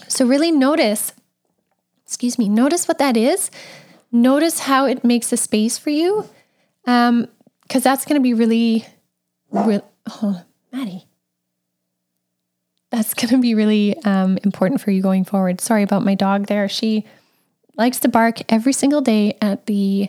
So, 0.08 0.26
really 0.26 0.50
notice 0.50 1.12
excuse 2.08 2.38
me, 2.38 2.48
notice 2.48 2.88
what 2.88 2.96
that 2.98 3.18
is. 3.18 3.50
Notice 4.10 4.60
how 4.60 4.86
it 4.86 5.04
makes 5.04 5.30
a 5.30 5.36
space 5.36 5.76
for 5.76 5.90
you. 5.90 6.26
Um, 6.86 7.28
because 7.62 7.82
that's 7.82 8.06
going 8.06 8.18
to 8.18 8.22
be 8.22 8.32
really, 8.32 8.86
really, 9.50 9.82
oh, 10.06 10.42
Maddie. 10.72 11.07
That's 12.90 13.14
going 13.14 13.28
to 13.28 13.38
be 13.38 13.54
really 13.54 13.96
um, 14.04 14.38
important 14.44 14.80
for 14.80 14.90
you 14.90 15.02
going 15.02 15.24
forward. 15.24 15.60
Sorry 15.60 15.82
about 15.82 16.04
my 16.04 16.14
dog 16.14 16.46
there. 16.46 16.68
She 16.68 17.04
likes 17.76 18.00
to 18.00 18.08
bark 18.08 18.38
every 18.50 18.72
single 18.72 19.00
day 19.00 19.36
at 19.40 19.66
the 19.66 20.08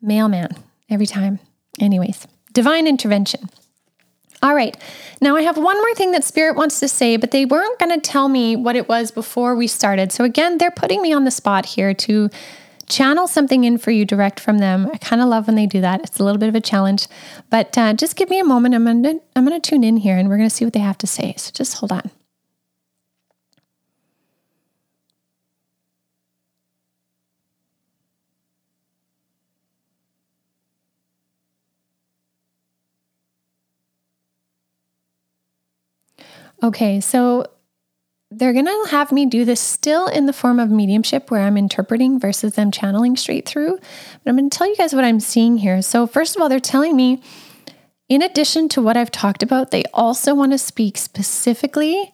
mailman, 0.00 0.50
every 0.90 1.06
time. 1.06 1.40
Anyways, 1.80 2.26
divine 2.52 2.86
intervention. 2.86 3.48
All 4.42 4.54
right. 4.54 4.76
Now 5.22 5.36
I 5.36 5.42
have 5.42 5.56
one 5.56 5.78
more 5.78 5.94
thing 5.94 6.12
that 6.12 6.22
Spirit 6.22 6.54
wants 6.54 6.78
to 6.80 6.88
say, 6.88 7.16
but 7.16 7.30
they 7.30 7.46
weren't 7.46 7.78
going 7.78 7.98
to 7.98 8.00
tell 8.00 8.28
me 8.28 8.56
what 8.56 8.76
it 8.76 8.88
was 8.88 9.10
before 9.10 9.54
we 9.54 9.66
started. 9.66 10.12
So 10.12 10.22
again, 10.22 10.58
they're 10.58 10.70
putting 10.70 11.00
me 11.00 11.14
on 11.14 11.24
the 11.24 11.30
spot 11.30 11.64
here 11.64 11.94
to 11.94 12.28
channel 12.88 13.26
something 13.26 13.64
in 13.64 13.78
for 13.78 13.90
you 13.90 14.04
direct 14.04 14.40
from 14.40 14.58
them. 14.58 14.88
I 14.92 14.98
kind 14.98 15.22
of 15.22 15.28
love 15.28 15.46
when 15.46 15.56
they 15.56 15.66
do 15.66 15.80
that. 15.80 16.00
It's 16.02 16.18
a 16.18 16.24
little 16.24 16.38
bit 16.38 16.48
of 16.48 16.54
a 16.54 16.60
challenge, 16.60 17.06
but 17.50 17.76
uh, 17.78 17.92
just 17.94 18.16
give 18.16 18.30
me 18.30 18.38
a 18.40 18.44
moment. 18.44 18.74
I'm 18.74 18.84
gonna 18.84 19.20
I'm 19.36 19.44
gonna 19.44 19.60
tune 19.60 19.84
in 19.84 19.98
here, 19.98 20.16
and 20.16 20.28
we're 20.28 20.36
gonna 20.36 20.50
see 20.50 20.64
what 20.64 20.74
they 20.74 20.80
have 20.80 20.98
to 20.98 21.06
say. 21.06 21.34
So 21.36 21.50
just 21.52 21.74
hold 21.78 21.92
on. 21.92 22.10
Okay, 36.62 37.00
so 37.00 37.46
they're 38.38 38.52
going 38.52 38.66
to 38.66 38.86
have 38.90 39.12
me 39.12 39.26
do 39.26 39.44
this 39.44 39.60
still 39.60 40.06
in 40.06 40.26
the 40.26 40.32
form 40.32 40.58
of 40.58 40.70
mediumship 40.70 41.30
where 41.30 41.42
I'm 41.42 41.56
interpreting 41.56 42.18
versus 42.18 42.54
them 42.54 42.70
channeling 42.70 43.16
straight 43.16 43.48
through. 43.48 43.76
But 43.76 44.30
I'm 44.30 44.36
going 44.36 44.50
to 44.50 44.56
tell 44.56 44.68
you 44.68 44.76
guys 44.76 44.94
what 44.94 45.04
I'm 45.04 45.20
seeing 45.20 45.58
here. 45.58 45.82
So, 45.82 46.06
first 46.06 46.34
of 46.34 46.42
all, 46.42 46.48
they're 46.48 46.60
telling 46.60 46.96
me, 46.96 47.22
in 48.08 48.22
addition 48.22 48.68
to 48.70 48.82
what 48.82 48.96
I've 48.96 49.10
talked 49.10 49.42
about, 49.42 49.70
they 49.70 49.84
also 49.94 50.34
want 50.34 50.52
to 50.52 50.58
speak 50.58 50.98
specifically 50.98 52.12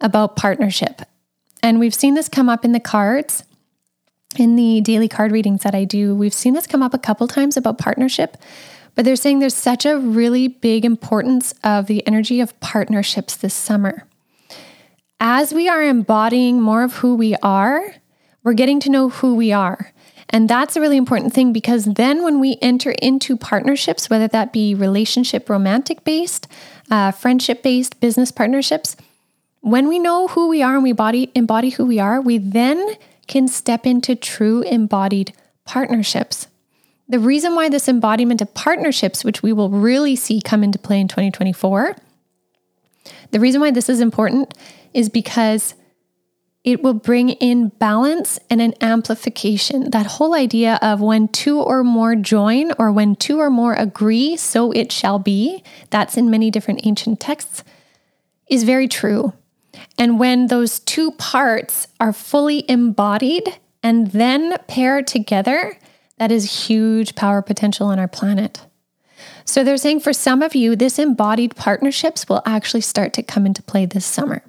about 0.00 0.36
partnership. 0.36 1.02
And 1.62 1.78
we've 1.78 1.94
seen 1.94 2.14
this 2.14 2.28
come 2.28 2.48
up 2.48 2.64
in 2.64 2.72
the 2.72 2.80
cards, 2.80 3.44
in 4.36 4.56
the 4.56 4.80
daily 4.80 5.08
card 5.08 5.32
readings 5.32 5.62
that 5.62 5.74
I 5.74 5.84
do. 5.84 6.14
We've 6.14 6.34
seen 6.34 6.54
this 6.54 6.66
come 6.66 6.82
up 6.82 6.94
a 6.94 6.98
couple 6.98 7.26
times 7.28 7.56
about 7.56 7.78
partnership. 7.78 8.36
But 8.94 9.04
they're 9.04 9.16
saying 9.16 9.38
there's 9.38 9.54
such 9.54 9.86
a 9.86 9.98
really 9.98 10.48
big 10.48 10.84
importance 10.84 11.54
of 11.64 11.86
the 11.86 12.06
energy 12.06 12.40
of 12.40 12.58
partnerships 12.60 13.36
this 13.36 13.54
summer. 13.54 14.06
As 15.24 15.54
we 15.54 15.68
are 15.68 15.80
embodying 15.80 16.60
more 16.60 16.82
of 16.82 16.94
who 16.94 17.14
we 17.14 17.36
are, 17.44 17.94
we're 18.42 18.54
getting 18.54 18.80
to 18.80 18.90
know 18.90 19.08
who 19.08 19.36
we 19.36 19.52
are. 19.52 19.92
And 20.28 20.48
that's 20.48 20.74
a 20.74 20.80
really 20.80 20.96
important 20.96 21.32
thing 21.32 21.52
because 21.52 21.84
then 21.84 22.24
when 22.24 22.40
we 22.40 22.58
enter 22.60 22.90
into 22.90 23.36
partnerships, 23.36 24.10
whether 24.10 24.26
that 24.26 24.52
be 24.52 24.74
relationship, 24.74 25.48
romantic 25.48 26.02
based, 26.02 26.48
uh, 26.90 27.12
friendship 27.12 27.62
based, 27.62 28.00
business 28.00 28.32
partnerships, 28.32 28.96
when 29.60 29.86
we 29.86 30.00
know 30.00 30.26
who 30.26 30.48
we 30.48 30.60
are 30.60 30.74
and 30.74 30.82
we 30.82 30.90
body, 30.90 31.30
embody 31.36 31.70
who 31.70 31.86
we 31.86 32.00
are, 32.00 32.20
we 32.20 32.38
then 32.38 32.96
can 33.28 33.46
step 33.46 33.86
into 33.86 34.16
true 34.16 34.62
embodied 34.62 35.32
partnerships. 35.64 36.48
The 37.08 37.20
reason 37.20 37.54
why 37.54 37.68
this 37.68 37.88
embodiment 37.88 38.42
of 38.42 38.52
partnerships, 38.54 39.22
which 39.22 39.40
we 39.40 39.52
will 39.52 39.70
really 39.70 40.16
see 40.16 40.40
come 40.40 40.64
into 40.64 40.80
play 40.80 40.98
in 40.98 41.06
2024, 41.06 41.94
the 43.30 43.40
reason 43.40 43.60
why 43.60 43.70
this 43.70 43.88
is 43.88 44.00
important 44.00 44.52
is 44.94 45.08
because 45.08 45.74
it 46.64 46.82
will 46.82 46.94
bring 46.94 47.30
in 47.30 47.68
balance 47.68 48.38
and 48.48 48.62
an 48.62 48.74
amplification. 48.80 49.90
That 49.90 50.06
whole 50.06 50.34
idea 50.34 50.78
of 50.80 51.00
when 51.00 51.26
two 51.28 51.60
or 51.60 51.82
more 51.82 52.14
join 52.14 52.70
or 52.78 52.92
when 52.92 53.16
two 53.16 53.40
or 53.40 53.50
more 53.50 53.74
agree, 53.74 54.36
so 54.36 54.70
it 54.70 54.92
shall 54.92 55.18
be, 55.18 55.64
that's 55.90 56.16
in 56.16 56.30
many 56.30 56.50
different 56.50 56.86
ancient 56.86 57.18
texts, 57.18 57.64
is 58.48 58.62
very 58.62 58.86
true. 58.86 59.32
And 59.98 60.20
when 60.20 60.46
those 60.46 60.78
two 60.78 61.10
parts 61.12 61.88
are 61.98 62.12
fully 62.12 62.64
embodied 62.70 63.58
and 63.82 64.12
then 64.12 64.56
pair 64.68 65.02
together, 65.02 65.76
that 66.18 66.30
is 66.30 66.66
huge 66.68 67.16
power 67.16 67.42
potential 67.42 67.88
on 67.88 67.98
our 67.98 68.06
planet. 68.06 68.64
So 69.44 69.64
they're 69.64 69.76
saying 69.76 70.00
for 70.00 70.12
some 70.12 70.42
of 70.42 70.54
you, 70.54 70.76
this 70.76 70.98
embodied 70.98 71.56
partnerships 71.56 72.28
will 72.28 72.42
actually 72.46 72.82
start 72.82 73.12
to 73.14 73.22
come 73.24 73.46
into 73.46 73.62
play 73.62 73.86
this 73.86 74.06
summer. 74.06 74.44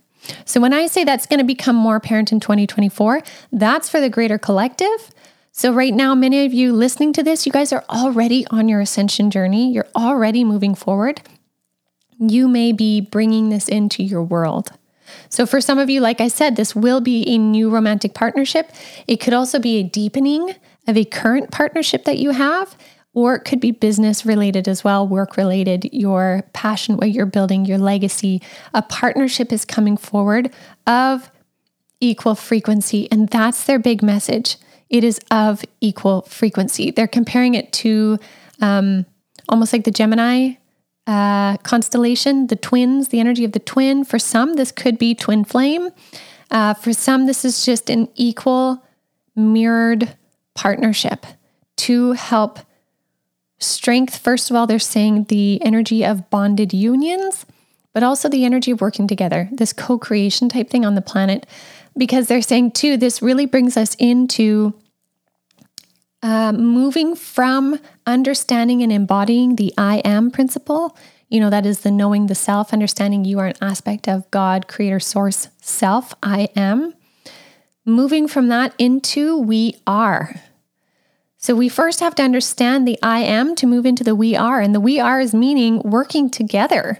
So 0.45 0.59
when 0.59 0.73
I 0.73 0.87
say 0.87 1.03
that's 1.03 1.25
going 1.25 1.39
to 1.39 1.45
become 1.45 1.75
more 1.75 1.95
apparent 1.95 2.31
in 2.31 2.39
2024, 2.39 3.21
that's 3.51 3.89
for 3.89 3.99
the 3.99 4.09
greater 4.09 4.37
collective. 4.37 5.11
So 5.51 5.71
right 5.71 5.93
now, 5.93 6.15
many 6.15 6.45
of 6.45 6.53
you 6.53 6.73
listening 6.73 7.13
to 7.13 7.23
this, 7.23 7.45
you 7.45 7.51
guys 7.51 7.71
are 7.71 7.83
already 7.89 8.45
on 8.47 8.67
your 8.67 8.81
ascension 8.81 9.29
journey. 9.29 9.71
You're 9.71 9.87
already 9.95 10.43
moving 10.43 10.73
forward. 10.73 11.21
You 12.17 12.47
may 12.47 12.71
be 12.71 13.01
bringing 13.01 13.49
this 13.49 13.69
into 13.69 14.01
your 14.01 14.23
world. 14.23 14.71
So, 15.29 15.45
for 15.45 15.61
some 15.61 15.77
of 15.77 15.89
you, 15.89 15.99
like 16.01 16.21
I 16.21 16.27
said, 16.27 16.55
this 16.55 16.75
will 16.75 17.01
be 17.01 17.27
a 17.27 17.37
new 17.37 17.69
romantic 17.69 18.13
partnership. 18.13 18.71
It 19.07 19.17
could 19.17 19.33
also 19.33 19.59
be 19.59 19.77
a 19.77 19.83
deepening 19.83 20.55
of 20.87 20.97
a 20.97 21.05
current 21.05 21.51
partnership 21.51 22.05
that 22.05 22.17
you 22.17 22.31
have, 22.31 22.75
or 23.13 23.35
it 23.35 23.41
could 23.41 23.59
be 23.59 23.71
business 23.71 24.25
related 24.25 24.67
as 24.67 24.83
well, 24.83 25.07
work 25.07 25.37
related, 25.37 25.89
your 25.91 26.43
passion, 26.53 26.97
what 26.97 27.11
you're 27.11 27.25
building, 27.25 27.65
your 27.65 27.77
legacy. 27.77 28.41
A 28.73 28.81
partnership 28.81 29.51
is 29.51 29.65
coming 29.65 29.97
forward 29.97 30.51
of 30.87 31.29
equal 31.99 32.35
frequency, 32.35 33.09
and 33.11 33.29
that's 33.29 33.65
their 33.65 33.79
big 33.79 34.01
message. 34.01 34.57
It 34.89 35.03
is 35.03 35.19
of 35.31 35.63
equal 35.79 36.23
frequency. 36.23 36.91
They're 36.91 37.07
comparing 37.07 37.53
it 37.53 37.71
to 37.73 38.17
um, 38.61 39.05
almost 39.47 39.73
like 39.73 39.83
the 39.83 39.91
Gemini 39.91 40.53
uh, 41.05 41.57
constellation, 41.57 42.47
the 42.47 42.55
twins, 42.55 43.09
the 43.09 43.19
energy 43.19 43.43
of 43.43 43.51
the 43.51 43.59
twin. 43.59 44.03
For 44.03 44.17
some, 44.17 44.55
this 44.55 44.71
could 44.71 44.97
be 44.97 45.13
twin 45.13 45.43
flame. 45.43 45.89
Uh, 46.49 46.73
for 46.73 46.93
some, 46.93 47.25
this 47.25 47.45
is 47.45 47.65
just 47.65 47.89
an 47.89 48.07
equal, 48.15 48.83
mirrored 49.35 50.15
partnership 50.53 51.25
to 51.75 52.11
help 52.11 52.59
strength. 53.65 54.17
First 54.17 54.49
of 54.49 54.55
all, 54.55 54.67
they're 54.67 54.79
saying 54.79 55.25
the 55.25 55.61
energy 55.63 56.03
of 56.05 56.29
bonded 56.29 56.73
unions, 56.73 57.45
but 57.93 58.03
also 58.03 58.29
the 58.29 58.45
energy 58.45 58.71
of 58.71 58.81
working 58.81 59.07
together, 59.07 59.49
this 59.51 59.73
co 59.73 59.97
creation 59.97 60.49
type 60.49 60.69
thing 60.69 60.85
on 60.85 60.95
the 60.95 61.01
planet. 61.01 61.45
Because 61.95 62.27
they're 62.27 62.41
saying, 62.41 62.71
too, 62.71 62.97
this 62.97 63.21
really 63.21 63.45
brings 63.45 63.77
us 63.77 63.95
into 63.99 64.73
uh, 66.23 66.51
moving 66.53 67.15
from 67.15 67.79
understanding 68.07 68.81
and 68.81 68.91
embodying 68.91 69.57
the 69.57 69.73
I 69.77 69.97
am 69.97 70.31
principle. 70.31 70.97
You 71.29 71.39
know, 71.39 71.49
that 71.49 71.65
is 71.65 71.81
the 71.81 71.91
knowing 71.91 72.27
the 72.27 72.35
self, 72.35 72.73
understanding 72.73 73.25
you 73.25 73.39
are 73.39 73.47
an 73.47 73.55
aspect 73.61 74.07
of 74.07 74.29
God, 74.31 74.67
creator, 74.67 74.99
source, 74.99 75.49
self, 75.61 76.13
I 76.23 76.49
am 76.55 76.93
moving 77.85 78.27
from 78.27 78.47
that 78.47 78.73
into 78.77 79.37
we 79.37 79.75
are. 79.85 80.35
So 81.43 81.55
we 81.55 81.67
first 81.67 81.99
have 81.99 82.15
to 82.15 82.23
understand 82.23 82.87
the 82.87 82.97
I 83.03 83.19
am 83.19 83.53
to 83.55 83.67
move 83.67 83.85
into 83.85 84.01
the 84.01 84.15
we 84.15 84.33
are. 84.33 84.61
And 84.61 84.73
the 84.73 84.79
we 84.79 84.97
are 85.01 85.19
is 85.19 85.33
meaning 85.33 85.81
working 85.81 86.29
together 86.29 86.99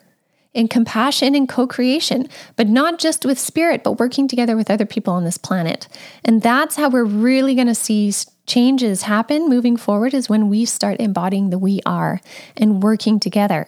in 0.53 0.67
compassion 0.67 1.33
and 1.33 1.47
co 1.47 1.65
creation, 1.65 2.27
but 2.57 2.67
not 2.67 3.00
just 3.00 3.23
with 3.23 3.39
spirit, 3.39 3.85
but 3.85 4.01
working 4.01 4.27
together 4.27 4.57
with 4.57 4.69
other 4.69 4.85
people 4.85 5.13
on 5.13 5.23
this 5.23 5.38
planet. 5.38 5.88
And 6.25 6.41
that's 6.41 6.75
how 6.75 6.89
we're 6.89 7.05
really 7.05 7.55
going 7.55 7.67
to 7.67 7.73
see 7.73 8.12
changes 8.45 9.03
happen 9.03 9.47
moving 9.47 9.77
forward 9.77 10.13
is 10.13 10.27
when 10.27 10.50
we 10.50 10.65
start 10.65 11.00
embodying 11.00 11.50
the 11.50 11.57
we 11.57 11.79
are 11.85 12.19
and 12.57 12.83
working 12.83 13.21
together. 13.21 13.65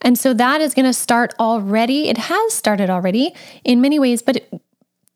And 0.00 0.16
so 0.16 0.32
that 0.34 0.60
is 0.60 0.74
going 0.74 0.86
to 0.86 0.92
start 0.92 1.34
already. 1.40 2.08
It 2.08 2.18
has 2.18 2.52
started 2.52 2.88
already 2.88 3.34
in 3.64 3.80
many 3.80 3.98
ways, 3.98 4.22
but 4.22 4.46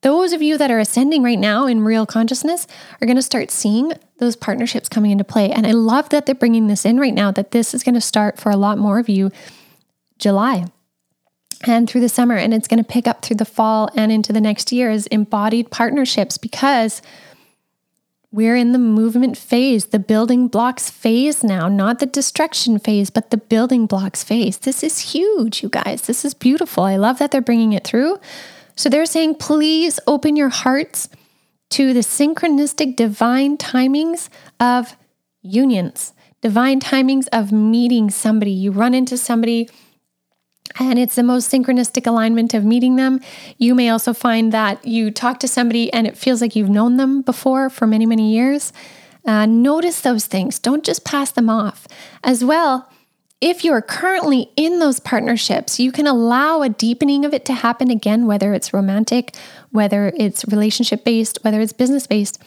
those 0.09 0.33
of 0.33 0.41
you 0.41 0.57
that 0.57 0.71
are 0.71 0.79
ascending 0.79 1.23
right 1.23 1.39
now 1.39 1.67
in 1.67 1.85
real 1.85 2.07
consciousness 2.07 2.67
are 2.99 3.05
going 3.05 3.15
to 3.15 3.21
start 3.23 3.51
seeing 3.51 3.93
those 4.17 4.37
partnerships 4.37 4.89
coming 4.89 5.11
into 5.11 5.23
play. 5.23 5.51
And 5.51 5.67
I 5.67 5.73
love 5.73 6.09
that 6.09 6.25
they're 6.25 6.35
bringing 6.35 6.67
this 6.67 6.87
in 6.87 6.99
right 6.99 7.13
now, 7.13 7.31
that 7.33 7.51
this 7.51 7.75
is 7.75 7.83
going 7.83 7.95
to 7.95 8.01
start 8.01 8.41
for 8.41 8.49
a 8.49 8.57
lot 8.57 8.79
more 8.79 8.99
of 8.99 9.11
you 9.11 9.31
July 10.19 10.65
and 11.67 11.91
through 11.91 12.01
the 12.01 12.09
summer. 12.09 12.37
And 12.37 12.55
it's 12.55 12.69
going 12.69 12.83
to 12.83 12.89
pick 12.89 13.07
up 13.07 13.21
through 13.21 13.37
the 13.37 13.45
fall 13.45 13.91
and 13.95 14.11
into 14.11 14.33
the 14.33 14.41
next 14.41 14.73
year 14.73 14.91
as 14.91 15.07
embodied 15.09 15.71
partnerships 15.71 16.39
because 16.39 17.03
we're 18.33 18.57
in 18.57 18.73
the 18.73 18.79
movement 18.79 19.37
phase, 19.37 19.87
the 19.87 19.99
building 19.99 20.49
blocks 20.49 20.89
phase 20.89 21.45
now, 21.45 21.69
not 21.69 21.99
the 21.99 22.07
destruction 22.07 22.79
phase, 22.79 23.11
but 23.11 23.31
the 23.31 23.37
building 23.37 23.85
blocks 23.85 24.25
phase. 24.25 24.57
This 24.57 24.83
is 24.83 25.13
huge, 25.13 25.63
you 25.63 25.69
guys. 25.69 26.07
This 26.07 26.25
is 26.25 26.33
beautiful. 26.33 26.85
I 26.85 26.97
love 26.97 27.19
that 27.19 27.31
they're 27.31 27.43
bringing 27.43 27.75
it 27.75 27.85
through. 27.85 28.19
So 28.79 28.89
they're 28.89 29.07
saying, 29.07 29.35
please 29.35 29.99
open 30.07 30.37
your 30.37 30.51
hearts 30.51 31.09
to 31.71 31.93
the 31.93 31.99
synchronistic 31.99 32.95
divine 32.95 33.59
timings 33.59 34.29
of 34.61 34.97
unions, 35.43 36.13
divine 36.43 36.79
timings 36.79 37.27
of 37.33 37.51
meeting 37.51 38.09
somebody. 38.09 38.53
You 38.53 38.71
run 38.71 38.95
into 38.95 39.19
somebody 39.19 39.69
and 40.79 40.97
it's 40.97 41.17
the 41.17 41.25
most 41.25 41.53
synchronistic 41.53 42.07
alignment 42.07 42.55
of 42.55 42.65
meeting 42.65 42.95
them. 42.95 43.19
You 43.57 43.75
may 43.75 43.89
also 43.89 44.15
find 44.15 44.53
that 44.53 44.87
you 44.87 45.11
talk 45.11 45.41
to 45.41 45.49
somebody 45.49 45.93
and 45.93 46.07
it 46.07 46.17
feels 46.17 46.41
like 46.41 46.55
you've 46.55 46.71
known 46.71 46.99
them 46.99 47.23
before 47.23 47.71
for 47.71 47.85
many, 47.85 48.07
many 48.07 48.33
years. 48.33 48.73
Uh, 49.27 49.45
notice 49.45 50.03
those 50.03 50.27
things, 50.27 50.61
don't 50.61 50.85
just 50.85 51.05
pass 51.05 51.33
them 51.33 51.51
off. 51.51 51.89
As 52.23 52.45
well, 52.45 52.89
if 53.41 53.65
you're 53.65 53.83
currently 53.83 54.51
in 54.57 54.81
those 54.81 54.99
partnerships, 54.99 55.79
you 55.79 55.93
can 55.93 56.07
allow 56.07 56.63
a 56.63 56.69
deepening 56.69 57.25
of 57.25 57.33
it 57.33 57.45
to 57.45 57.53
happen 57.53 57.91
again, 57.91 58.27
whether 58.27 58.53
it's 58.53 58.75
romantic, 58.75 59.37
whether 59.71 60.13
it's 60.17 60.45
relationship 60.49 61.05
based, 61.05 61.39
whether 61.43 61.61
it's 61.61 61.73
business 61.73 62.07
based. 62.07 62.43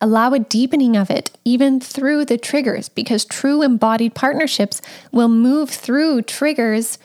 Allow 0.00 0.34
a 0.34 0.38
deepening 0.38 0.96
of 0.96 1.10
it, 1.10 1.30
even 1.46 1.80
through 1.80 2.26
the 2.26 2.36
triggers, 2.36 2.90
because 2.90 3.24
true 3.24 3.62
embodied 3.62 4.14
partnerships 4.14 4.82
will 5.12 5.28
move 5.28 5.70
through 5.70 6.22
triggers 6.22 6.98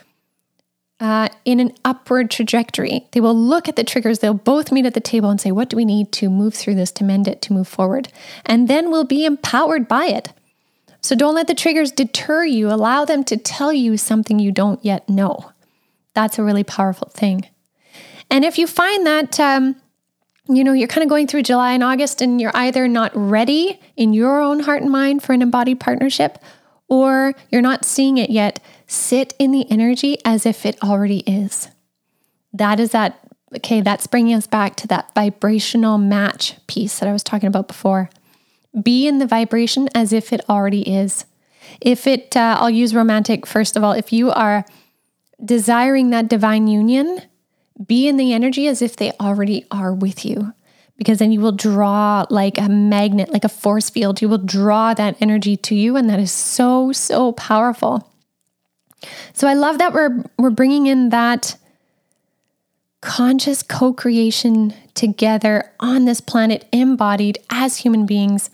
uh, 0.99 1.29
in 1.45 1.61
an 1.61 1.71
upward 1.85 2.29
trajectory. 2.29 3.07
They 3.13 3.21
will 3.21 3.37
look 3.37 3.69
at 3.69 3.77
the 3.77 3.85
triggers, 3.85 4.19
they'll 4.19 4.33
both 4.33 4.69
meet 4.71 4.85
at 4.85 4.95
the 4.95 4.99
table 4.99 5.29
and 5.29 5.39
say, 5.39 5.51
What 5.53 5.69
do 5.69 5.77
we 5.77 5.85
need 5.85 6.11
to 6.13 6.29
move 6.29 6.53
through 6.53 6.75
this, 6.75 6.91
to 6.93 7.05
mend 7.05 7.27
it, 7.29 7.41
to 7.43 7.53
move 7.53 7.69
forward? 7.69 8.09
And 8.45 8.67
then 8.67 8.91
we'll 8.91 9.05
be 9.05 9.23
empowered 9.23 9.87
by 9.87 10.07
it. 10.07 10.33
So 11.01 11.15
don't 11.15 11.35
let 11.35 11.47
the 11.47 11.55
triggers 11.55 11.91
deter 11.91 12.45
you. 12.45 12.69
Allow 12.69 13.05
them 13.05 13.23
to 13.25 13.37
tell 13.37 13.71
you 13.71 13.97
something 13.97 14.39
you 14.39 14.51
don't 14.51 14.83
yet 14.83 15.07
know. 15.07 15.51
That's 16.13 16.37
a 16.37 16.43
really 16.43 16.63
powerful 16.63 17.09
thing. 17.09 17.47
And 18.29 18.43
if 18.43 18.57
you 18.57 18.67
find 18.67 19.05
that, 19.05 19.39
um, 19.39 19.75
you 20.47 20.63
know, 20.63 20.73
you're 20.73 20.87
kind 20.87 21.03
of 21.03 21.09
going 21.09 21.27
through 21.27 21.43
July 21.43 21.73
and 21.73 21.83
August 21.83 22.21
and 22.21 22.41
you're 22.41 22.55
either 22.55 22.87
not 22.87 23.11
ready 23.15 23.79
in 23.95 24.13
your 24.13 24.41
own 24.41 24.61
heart 24.61 24.81
and 24.81 24.91
mind 24.91 25.23
for 25.23 25.33
an 25.33 25.41
embodied 25.41 25.79
partnership 25.79 26.39
or 26.89 27.33
you're 27.51 27.61
not 27.61 27.85
seeing 27.85 28.17
it 28.17 28.29
yet, 28.29 28.59
sit 28.87 29.33
in 29.39 29.51
the 29.51 29.69
energy 29.71 30.17
as 30.25 30.45
if 30.45 30.65
it 30.65 30.81
already 30.83 31.19
is. 31.19 31.69
That 32.51 32.79
is 32.79 32.91
that, 32.91 33.19
okay, 33.55 33.81
that's 33.81 34.07
bringing 34.07 34.33
us 34.33 34.47
back 34.47 34.75
to 34.77 34.87
that 34.87 35.13
vibrational 35.13 35.99
match 35.99 36.55
piece 36.65 36.99
that 36.99 37.07
I 37.07 37.13
was 37.13 37.23
talking 37.23 37.47
about 37.47 37.67
before. 37.67 38.09
Be 38.81 39.07
in 39.07 39.19
the 39.19 39.27
vibration 39.27 39.89
as 39.95 40.13
if 40.13 40.31
it 40.31 40.41
already 40.49 40.81
is. 40.81 41.25
If 41.81 42.07
it, 42.07 42.35
uh, 42.35 42.57
I'll 42.59 42.69
use 42.69 42.95
romantic 42.95 43.45
first 43.45 43.75
of 43.75 43.83
all. 43.83 43.93
If 43.93 44.13
you 44.13 44.31
are 44.31 44.65
desiring 45.43 46.09
that 46.09 46.27
divine 46.27 46.67
union, 46.67 47.21
be 47.85 48.07
in 48.07 48.17
the 48.17 48.33
energy 48.33 48.67
as 48.67 48.81
if 48.81 48.95
they 48.95 49.11
already 49.19 49.65
are 49.71 49.93
with 49.93 50.25
you. 50.25 50.53
Because 50.97 51.19
then 51.19 51.31
you 51.31 51.39
will 51.39 51.53
draw 51.53 52.25
like 52.29 52.57
a 52.57 52.67
magnet, 52.67 53.31
like 53.31 53.45
a 53.45 53.49
force 53.49 53.89
field. 53.89 54.21
You 54.21 54.27
will 54.27 54.37
draw 54.37 54.93
that 54.93 55.15
energy 55.21 55.55
to 55.55 55.73
you. 55.73 55.95
And 55.95 56.09
that 56.09 56.19
is 56.19 56.31
so, 56.31 56.91
so 56.91 57.31
powerful. 57.31 58.11
So 59.31 59.47
I 59.47 59.53
love 59.53 59.77
that 59.77 59.93
we're, 59.93 60.25
we're 60.37 60.49
bringing 60.49 60.87
in 60.87 61.09
that 61.09 61.55
conscious 63.01 63.63
co 63.63 63.93
creation 63.93 64.73
together 64.99 65.71
on 65.79 66.03
this 66.03 66.19
planet, 66.19 66.67
embodied 66.73 67.39
as 67.49 67.77
human 67.77 68.05
beings 68.05 68.49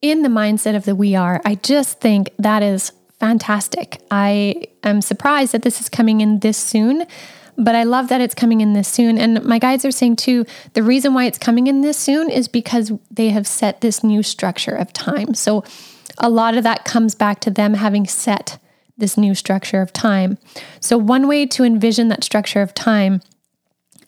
in 0.00 0.22
the 0.22 0.28
mindset 0.30 0.74
of 0.74 0.86
the 0.86 0.94
we 0.94 1.14
are. 1.14 1.42
I 1.44 1.56
just 1.56 2.00
think 2.00 2.30
that 2.38 2.62
is 2.62 2.92
fantastic. 3.18 4.00
I 4.10 4.68
am 4.82 5.02
surprised 5.02 5.52
that 5.52 5.60
this 5.60 5.78
is 5.78 5.90
coming 5.90 6.22
in 6.22 6.38
this 6.38 6.56
soon, 6.56 7.04
but 7.58 7.74
I 7.74 7.82
love 7.82 8.08
that 8.08 8.22
it's 8.22 8.34
coming 8.34 8.62
in 8.62 8.72
this 8.72 8.88
soon. 8.88 9.18
And 9.18 9.44
my 9.44 9.58
guides 9.58 9.84
are 9.84 9.90
saying 9.90 10.16
too, 10.16 10.46
the 10.72 10.82
reason 10.82 11.12
why 11.12 11.26
it's 11.26 11.36
coming 11.36 11.66
in 11.66 11.82
this 11.82 11.98
soon 11.98 12.30
is 12.30 12.48
because 12.48 12.90
they 13.10 13.28
have 13.28 13.46
set 13.46 13.82
this 13.82 14.02
new 14.02 14.22
structure 14.22 14.74
of 14.74 14.94
time. 14.94 15.34
So 15.34 15.62
a 16.16 16.30
lot 16.30 16.56
of 16.56 16.64
that 16.64 16.86
comes 16.86 17.14
back 17.14 17.40
to 17.40 17.50
them 17.50 17.74
having 17.74 18.06
set 18.06 18.56
this 18.96 19.18
new 19.18 19.34
structure 19.34 19.82
of 19.82 19.92
time. 19.92 20.38
So, 20.80 20.96
one 20.96 21.26
way 21.26 21.46
to 21.46 21.64
envision 21.64 22.08
that 22.08 22.22
structure 22.22 22.60
of 22.60 22.74
time 22.74 23.20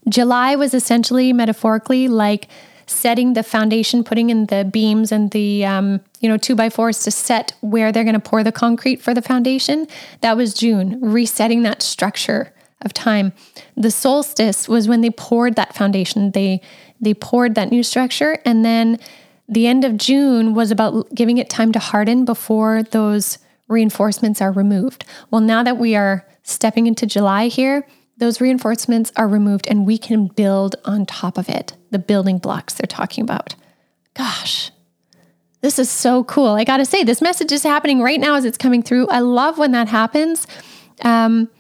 July 0.09 0.56
was 0.56 0.75
essentially 0.75 1.32
metaphorically 1.32 2.09
like 2.09 2.49
setting 2.87 3.32
the 3.32 3.42
foundation, 3.42 4.04
putting 4.04 4.30
in 4.30 4.47
the 4.47 4.64
beams 4.64 5.12
and 5.12 5.30
the 5.30 5.64
um, 5.64 6.00
you 6.21 6.28
know 6.28 6.36
two 6.36 6.54
by 6.54 6.69
fours 6.69 7.02
to 7.04 7.10
set 7.10 7.52
where 7.60 7.93
they're 7.93 8.04
going 8.04 8.15
to 8.15 8.21
pour 8.21 8.43
the 8.43 8.52
concrete 8.52 9.00
for 9.00 9.15
the 9.15 9.23
foundation. 9.23 9.86
That 10.21 10.36
was 10.36 10.54
June, 10.54 11.00
resetting 11.00 11.62
that 11.62 11.82
structure 11.82 12.52
of 12.82 12.93
time. 12.93 13.32
The 13.76 13.91
solstice 13.91 14.69
was 14.69 14.88
when 14.88 15.00
they 15.00 15.10
poured 15.10 15.56
that 15.56 15.75
foundation. 15.75 16.32
They 16.32 16.60
they 17.00 17.15
poured 17.15 17.54
that 17.54 17.71
new 17.71 17.82
structure, 17.82 18.38
and 18.45 18.65
then 18.65 18.99
the 19.49 19.67
end 19.67 19.84
of 19.84 19.97
June 19.97 20.54
was 20.54 20.71
about 20.71 21.15
giving 21.15 21.38
it 21.38 21.50
time 21.50 21.73
to 21.73 21.78
harden 21.78 22.25
before 22.25 22.82
those 22.82 23.38
reinforcements 23.69 24.41
are 24.41 24.52
removed. 24.52 25.04
Well, 25.30 25.41
now 25.41 25.62
that 25.62 25.78
we 25.78 25.95
are 25.97 26.26
stepping 26.43 26.86
into 26.86 27.06
July 27.06 27.49
here, 27.49 27.86
those 28.23 28.41
reinforcements 28.41 29.11
are 29.17 29.26
removed 29.26 29.67
and 29.67 29.85
we 29.85 29.99
can 29.99 30.28
build 30.28 30.76
on 30.85 31.04
top 31.04 31.37
of 31.37 31.49
it, 31.49 31.73
the 31.91 31.99
building 31.99 32.39
blocks 32.39 32.73
they're 32.73 32.87
talking 32.87 33.25
about. 33.25 33.56
Gosh, 34.15 34.71
this 35.61 35.76
is 35.76 35.91
so 35.91 36.23
cool. 36.23 36.50
I 36.50 36.63
got 36.63 36.76
to 36.76 36.85
say, 36.85 37.02
this 37.02 37.21
message 37.21 37.50
is 37.50 37.65
happening 37.65 38.00
right 38.00 38.21
now 38.21 38.37
as 38.37 38.45
it's 38.45 38.56
coming 38.56 38.80
through. 38.80 39.08
I 39.08 39.19
love 39.19 39.58
when 39.58 39.73
that 39.73 39.89
happens. 39.89 40.47
Um, 41.02 41.50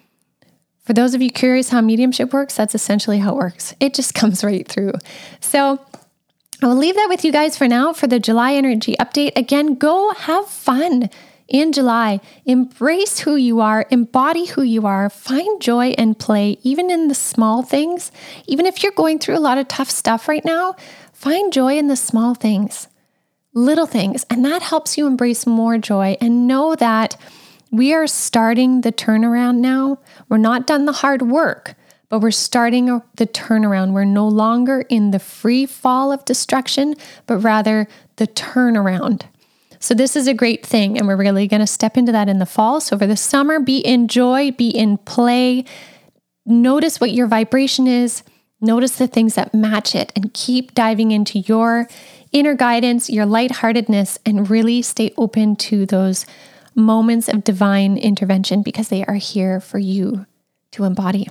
for 0.84 0.92
those 0.92 1.14
of 1.14 1.20
you 1.20 1.30
curious 1.30 1.70
how 1.70 1.80
mediumship 1.80 2.32
works, 2.32 2.54
that's 2.54 2.76
essentially 2.76 3.18
how 3.18 3.32
it 3.32 3.38
works. 3.38 3.74
It 3.80 3.92
just 3.92 4.14
comes 4.20 4.44
right 4.44 4.66
through. 4.68 4.92
So, 5.40 5.80
I 6.62 6.66
will 6.66 6.76
leave 6.76 6.94
that 6.94 7.08
with 7.08 7.24
you 7.24 7.32
guys 7.32 7.56
for 7.56 7.66
now 7.66 7.92
for 7.92 8.06
the 8.06 8.20
July 8.20 8.54
energy 8.54 8.94
update. 9.00 9.32
Again, 9.34 9.74
go 9.74 10.12
have 10.12 10.46
fun 10.46 11.10
in 11.52 11.70
July. 11.70 12.18
Embrace 12.46 13.20
who 13.20 13.36
you 13.36 13.60
are, 13.60 13.86
embody 13.90 14.46
who 14.46 14.62
you 14.62 14.86
are, 14.86 15.08
find 15.10 15.60
joy 15.60 15.88
and 15.98 16.18
play, 16.18 16.58
even 16.62 16.90
in 16.90 17.08
the 17.08 17.14
small 17.14 17.62
things. 17.62 18.10
Even 18.46 18.66
if 18.66 18.82
you're 18.82 18.92
going 18.92 19.18
through 19.18 19.36
a 19.36 19.40
lot 19.40 19.58
of 19.58 19.68
tough 19.68 19.90
stuff 19.90 20.26
right 20.26 20.44
now, 20.44 20.74
find 21.12 21.52
joy 21.52 21.76
in 21.76 21.86
the 21.86 21.96
small 21.96 22.34
things, 22.34 22.88
little 23.54 23.86
things. 23.86 24.24
And 24.30 24.44
that 24.44 24.62
helps 24.62 24.96
you 24.96 25.06
embrace 25.06 25.46
more 25.46 25.78
joy 25.78 26.16
and 26.20 26.48
know 26.48 26.74
that 26.76 27.16
we 27.70 27.92
are 27.92 28.06
starting 28.06 28.80
the 28.80 28.92
turnaround 28.92 29.58
now. 29.58 29.98
We're 30.28 30.38
not 30.38 30.66
done 30.66 30.86
the 30.86 30.92
hard 30.92 31.22
work. 31.22 31.74
But 32.08 32.20
we're 32.20 32.30
starting 32.30 33.00
the 33.14 33.26
turnaround. 33.26 33.92
We're 33.92 34.04
no 34.04 34.28
longer 34.28 34.82
in 34.90 35.12
the 35.12 35.18
free 35.18 35.64
fall 35.64 36.12
of 36.12 36.26
destruction, 36.26 36.94
but 37.26 37.38
rather 37.38 37.88
the 38.16 38.26
turnaround. 38.26 39.22
So 39.82 39.94
this 39.94 40.14
is 40.14 40.28
a 40.28 40.34
great 40.34 40.64
thing. 40.64 40.96
And 40.96 41.08
we're 41.08 41.16
really 41.16 41.48
going 41.48 41.60
to 41.60 41.66
step 41.66 41.96
into 41.96 42.12
that 42.12 42.28
in 42.28 42.38
the 42.38 42.46
fall. 42.46 42.80
So 42.80 42.96
for 42.96 43.06
the 43.06 43.16
summer, 43.16 43.58
be 43.58 43.78
in 43.78 44.06
joy, 44.06 44.52
be 44.52 44.68
in 44.68 44.96
play. 44.98 45.64
Notice 46.46 47.00
what 47.00 47.10
your 47.10 47.26
vibration 47.26 47.88
is. 47.88 48.22
Notice 48.60 48.96
the 48.96 49.08
things 49.08 49.34
that 49.34 49.52
match 49.52 49.96
it 49.96 50.12
and 50.14 50.32
keep 50.32 50.72
diving 50.72 51.10
into 51.10 51.40
your 51.40 51.88
inner 52.30 52.54
guidance, 52.54 53.10
your 53.10 53.26
lightheartedness, 53.26 54.20
and 54.24 54.48
really 54.48 54.82
stay 54.82 55.12
open 55.16 55.56
to 55.56 55.84
those 55.84 56.26
moments 56.76 57.28
of 57.28 57.42
divine 57.42 57.98
intervention 57.98 58.62
because 58.62 58.88
they 58.88 59.04
are 59.04 59.14
here 59.14 59.60
for 59.60 59.80
you 59.80 60.26
to 60.70 60.84
embody. 60.84 61.28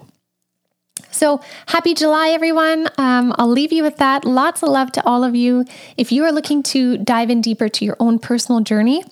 So 1.11 1.41
happy 1.67 1.93
July, 1.93 2.29
everyone. 2.29 2.87
Um, 2.97 3.33
I'll 3.37 3.49
leave 3.49 3.71
you 3.71 3.83
with 3.83 3.97
that. 3.97 4.25
Lots 4.25 4.63
of 4.63 4.69
love 4.69 4.91
to 4.93 5.05
all 5.05 5.23
of 5.23 5.35
you. 5.35 5.65
If 5.97 6.11
you 6.11 6.23
are 6.25 6.31
looking 6.31 6.63
to 6.63 6.97
dive 6.97 7.29
in 7.29 7.41
deeper 7.41 7.69
to 7.69 7.85
your 7.85 7.97
own 7.99 8.19
personal 8.19 8.61
journey, 8.61 9.03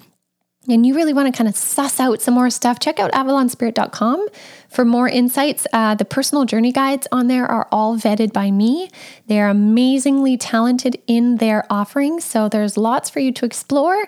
and 0.68 0.86
you 0.86 0.94
really 0.94 1.14
want 1.14 1.34
to 1.34 1.36
kind 1.36 1.48
of 1.48 1.56
suss 1.56 2.00
out 2.00 2.22
some 2.22 2.34
more 2.34 2.50
stuff, 2.50 2.80
check 2.80 3.00
out 3.00 3.12
avalonspirit.com 3.12 4.28
for 4.70 4.86
more 4.86 5.08
insights. 5.08 5.66
Uh, 5.74 5.96
the 5.96 6.06
personal 6.06 6.46
journey 6.46 6.72
guides 6.72 7.08
on 7.12 7.28
there 7.28 7.46
are 7.46 7.68
all 7.72 7.98
vetted 7.98 8.34
by 8.34 8.52
me. 8.52 8.90
They're 9.28 9.50
amazingly 9.50 10.38
talented 10.38 11.02
in 11.08 11.38
their 11.38 11.66
offerings, 11.72 12.24
so 12.24 12.50
there's 12.50 12.78
lots 12.78 13.10
for 13.10 13.20
you 13.20 13.32
to 13.34 13.46
explore. 13.46 14.08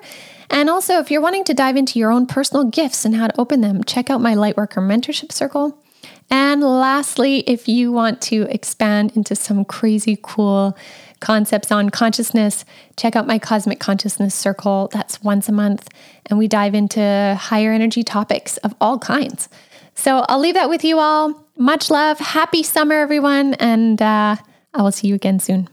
And 0.50 0.70
also, 0.70 1.00
if 1.00 1.10
you're 1.10 1.22
wanting 1.22 1.46
to 1.46 1.54
dive 1.54 1.78
into 1.78 1.98
your 1.98 2.12
own 2.12 2.28
personal 2.28 2.66
gifts 2.66 3.06
and 3.06 3.16
how 3.16 3.28
to 3.28 3.40
open 3.40 3.62
them, 3.62 3.84
check 3.84 4.10
out 4.10 4.22
my 4.22 4.36
Lightworker 4.36 4.84
Mentorship 4.86 5.32
Circle. 5.32 5.82
And 6.32 6.64
lastly, 6.64 7.40
if 7.40 7.68
you 7.68 7.92
want 7.92 8.22
to 8.24 8.44
expand 8.50 9.18
into 9.18 9.36
some 9.36 9.66
crazy 9.66 10.18
cool 10.22 10.78
concepts 11.20 11.74
on 11.74 11.90
consciousness, 11.90 12.64
check 12.96 13.18
out 13.18 13.28
my 13.28 13.38
Cosmic 13.38 13.82
Consciousness 13.82 14.34
Circle. 14.34 14.90
That's 14.94 15.22
once 15.22 15.50
a 15.50 15.52
month. 15.52 15.90
And 16.28 16.40
we 16.40 16.48
dive 16.48 16.74
into 16.74 17.38
higher 17.38 17.74
energy 17.74 18.02
topics 18.04 18.56
of 18.58 18.74
all 18.80 18.98
kinds. 18.98 19.50
So 19.94 20.26
I'll 20.30 20.40
leave 20.40 20.56
that 20.56 20.70
with 20.70 20.86
you 20.86 21.00
all. 21.00 21.46
Much 21.58 21.92
love. 21.92 22.18
Happy 22.20 22.64
summer, 22.64 22.96
everyone. 22.96 23.54
And 23.56 24.02
uh, 24.02 24.38
I 24.74 24.82
will 24.82 24.94
see 24.94 25.10
you 25.10 25.16
again 25.16 25.40
soon. 25.40 25.68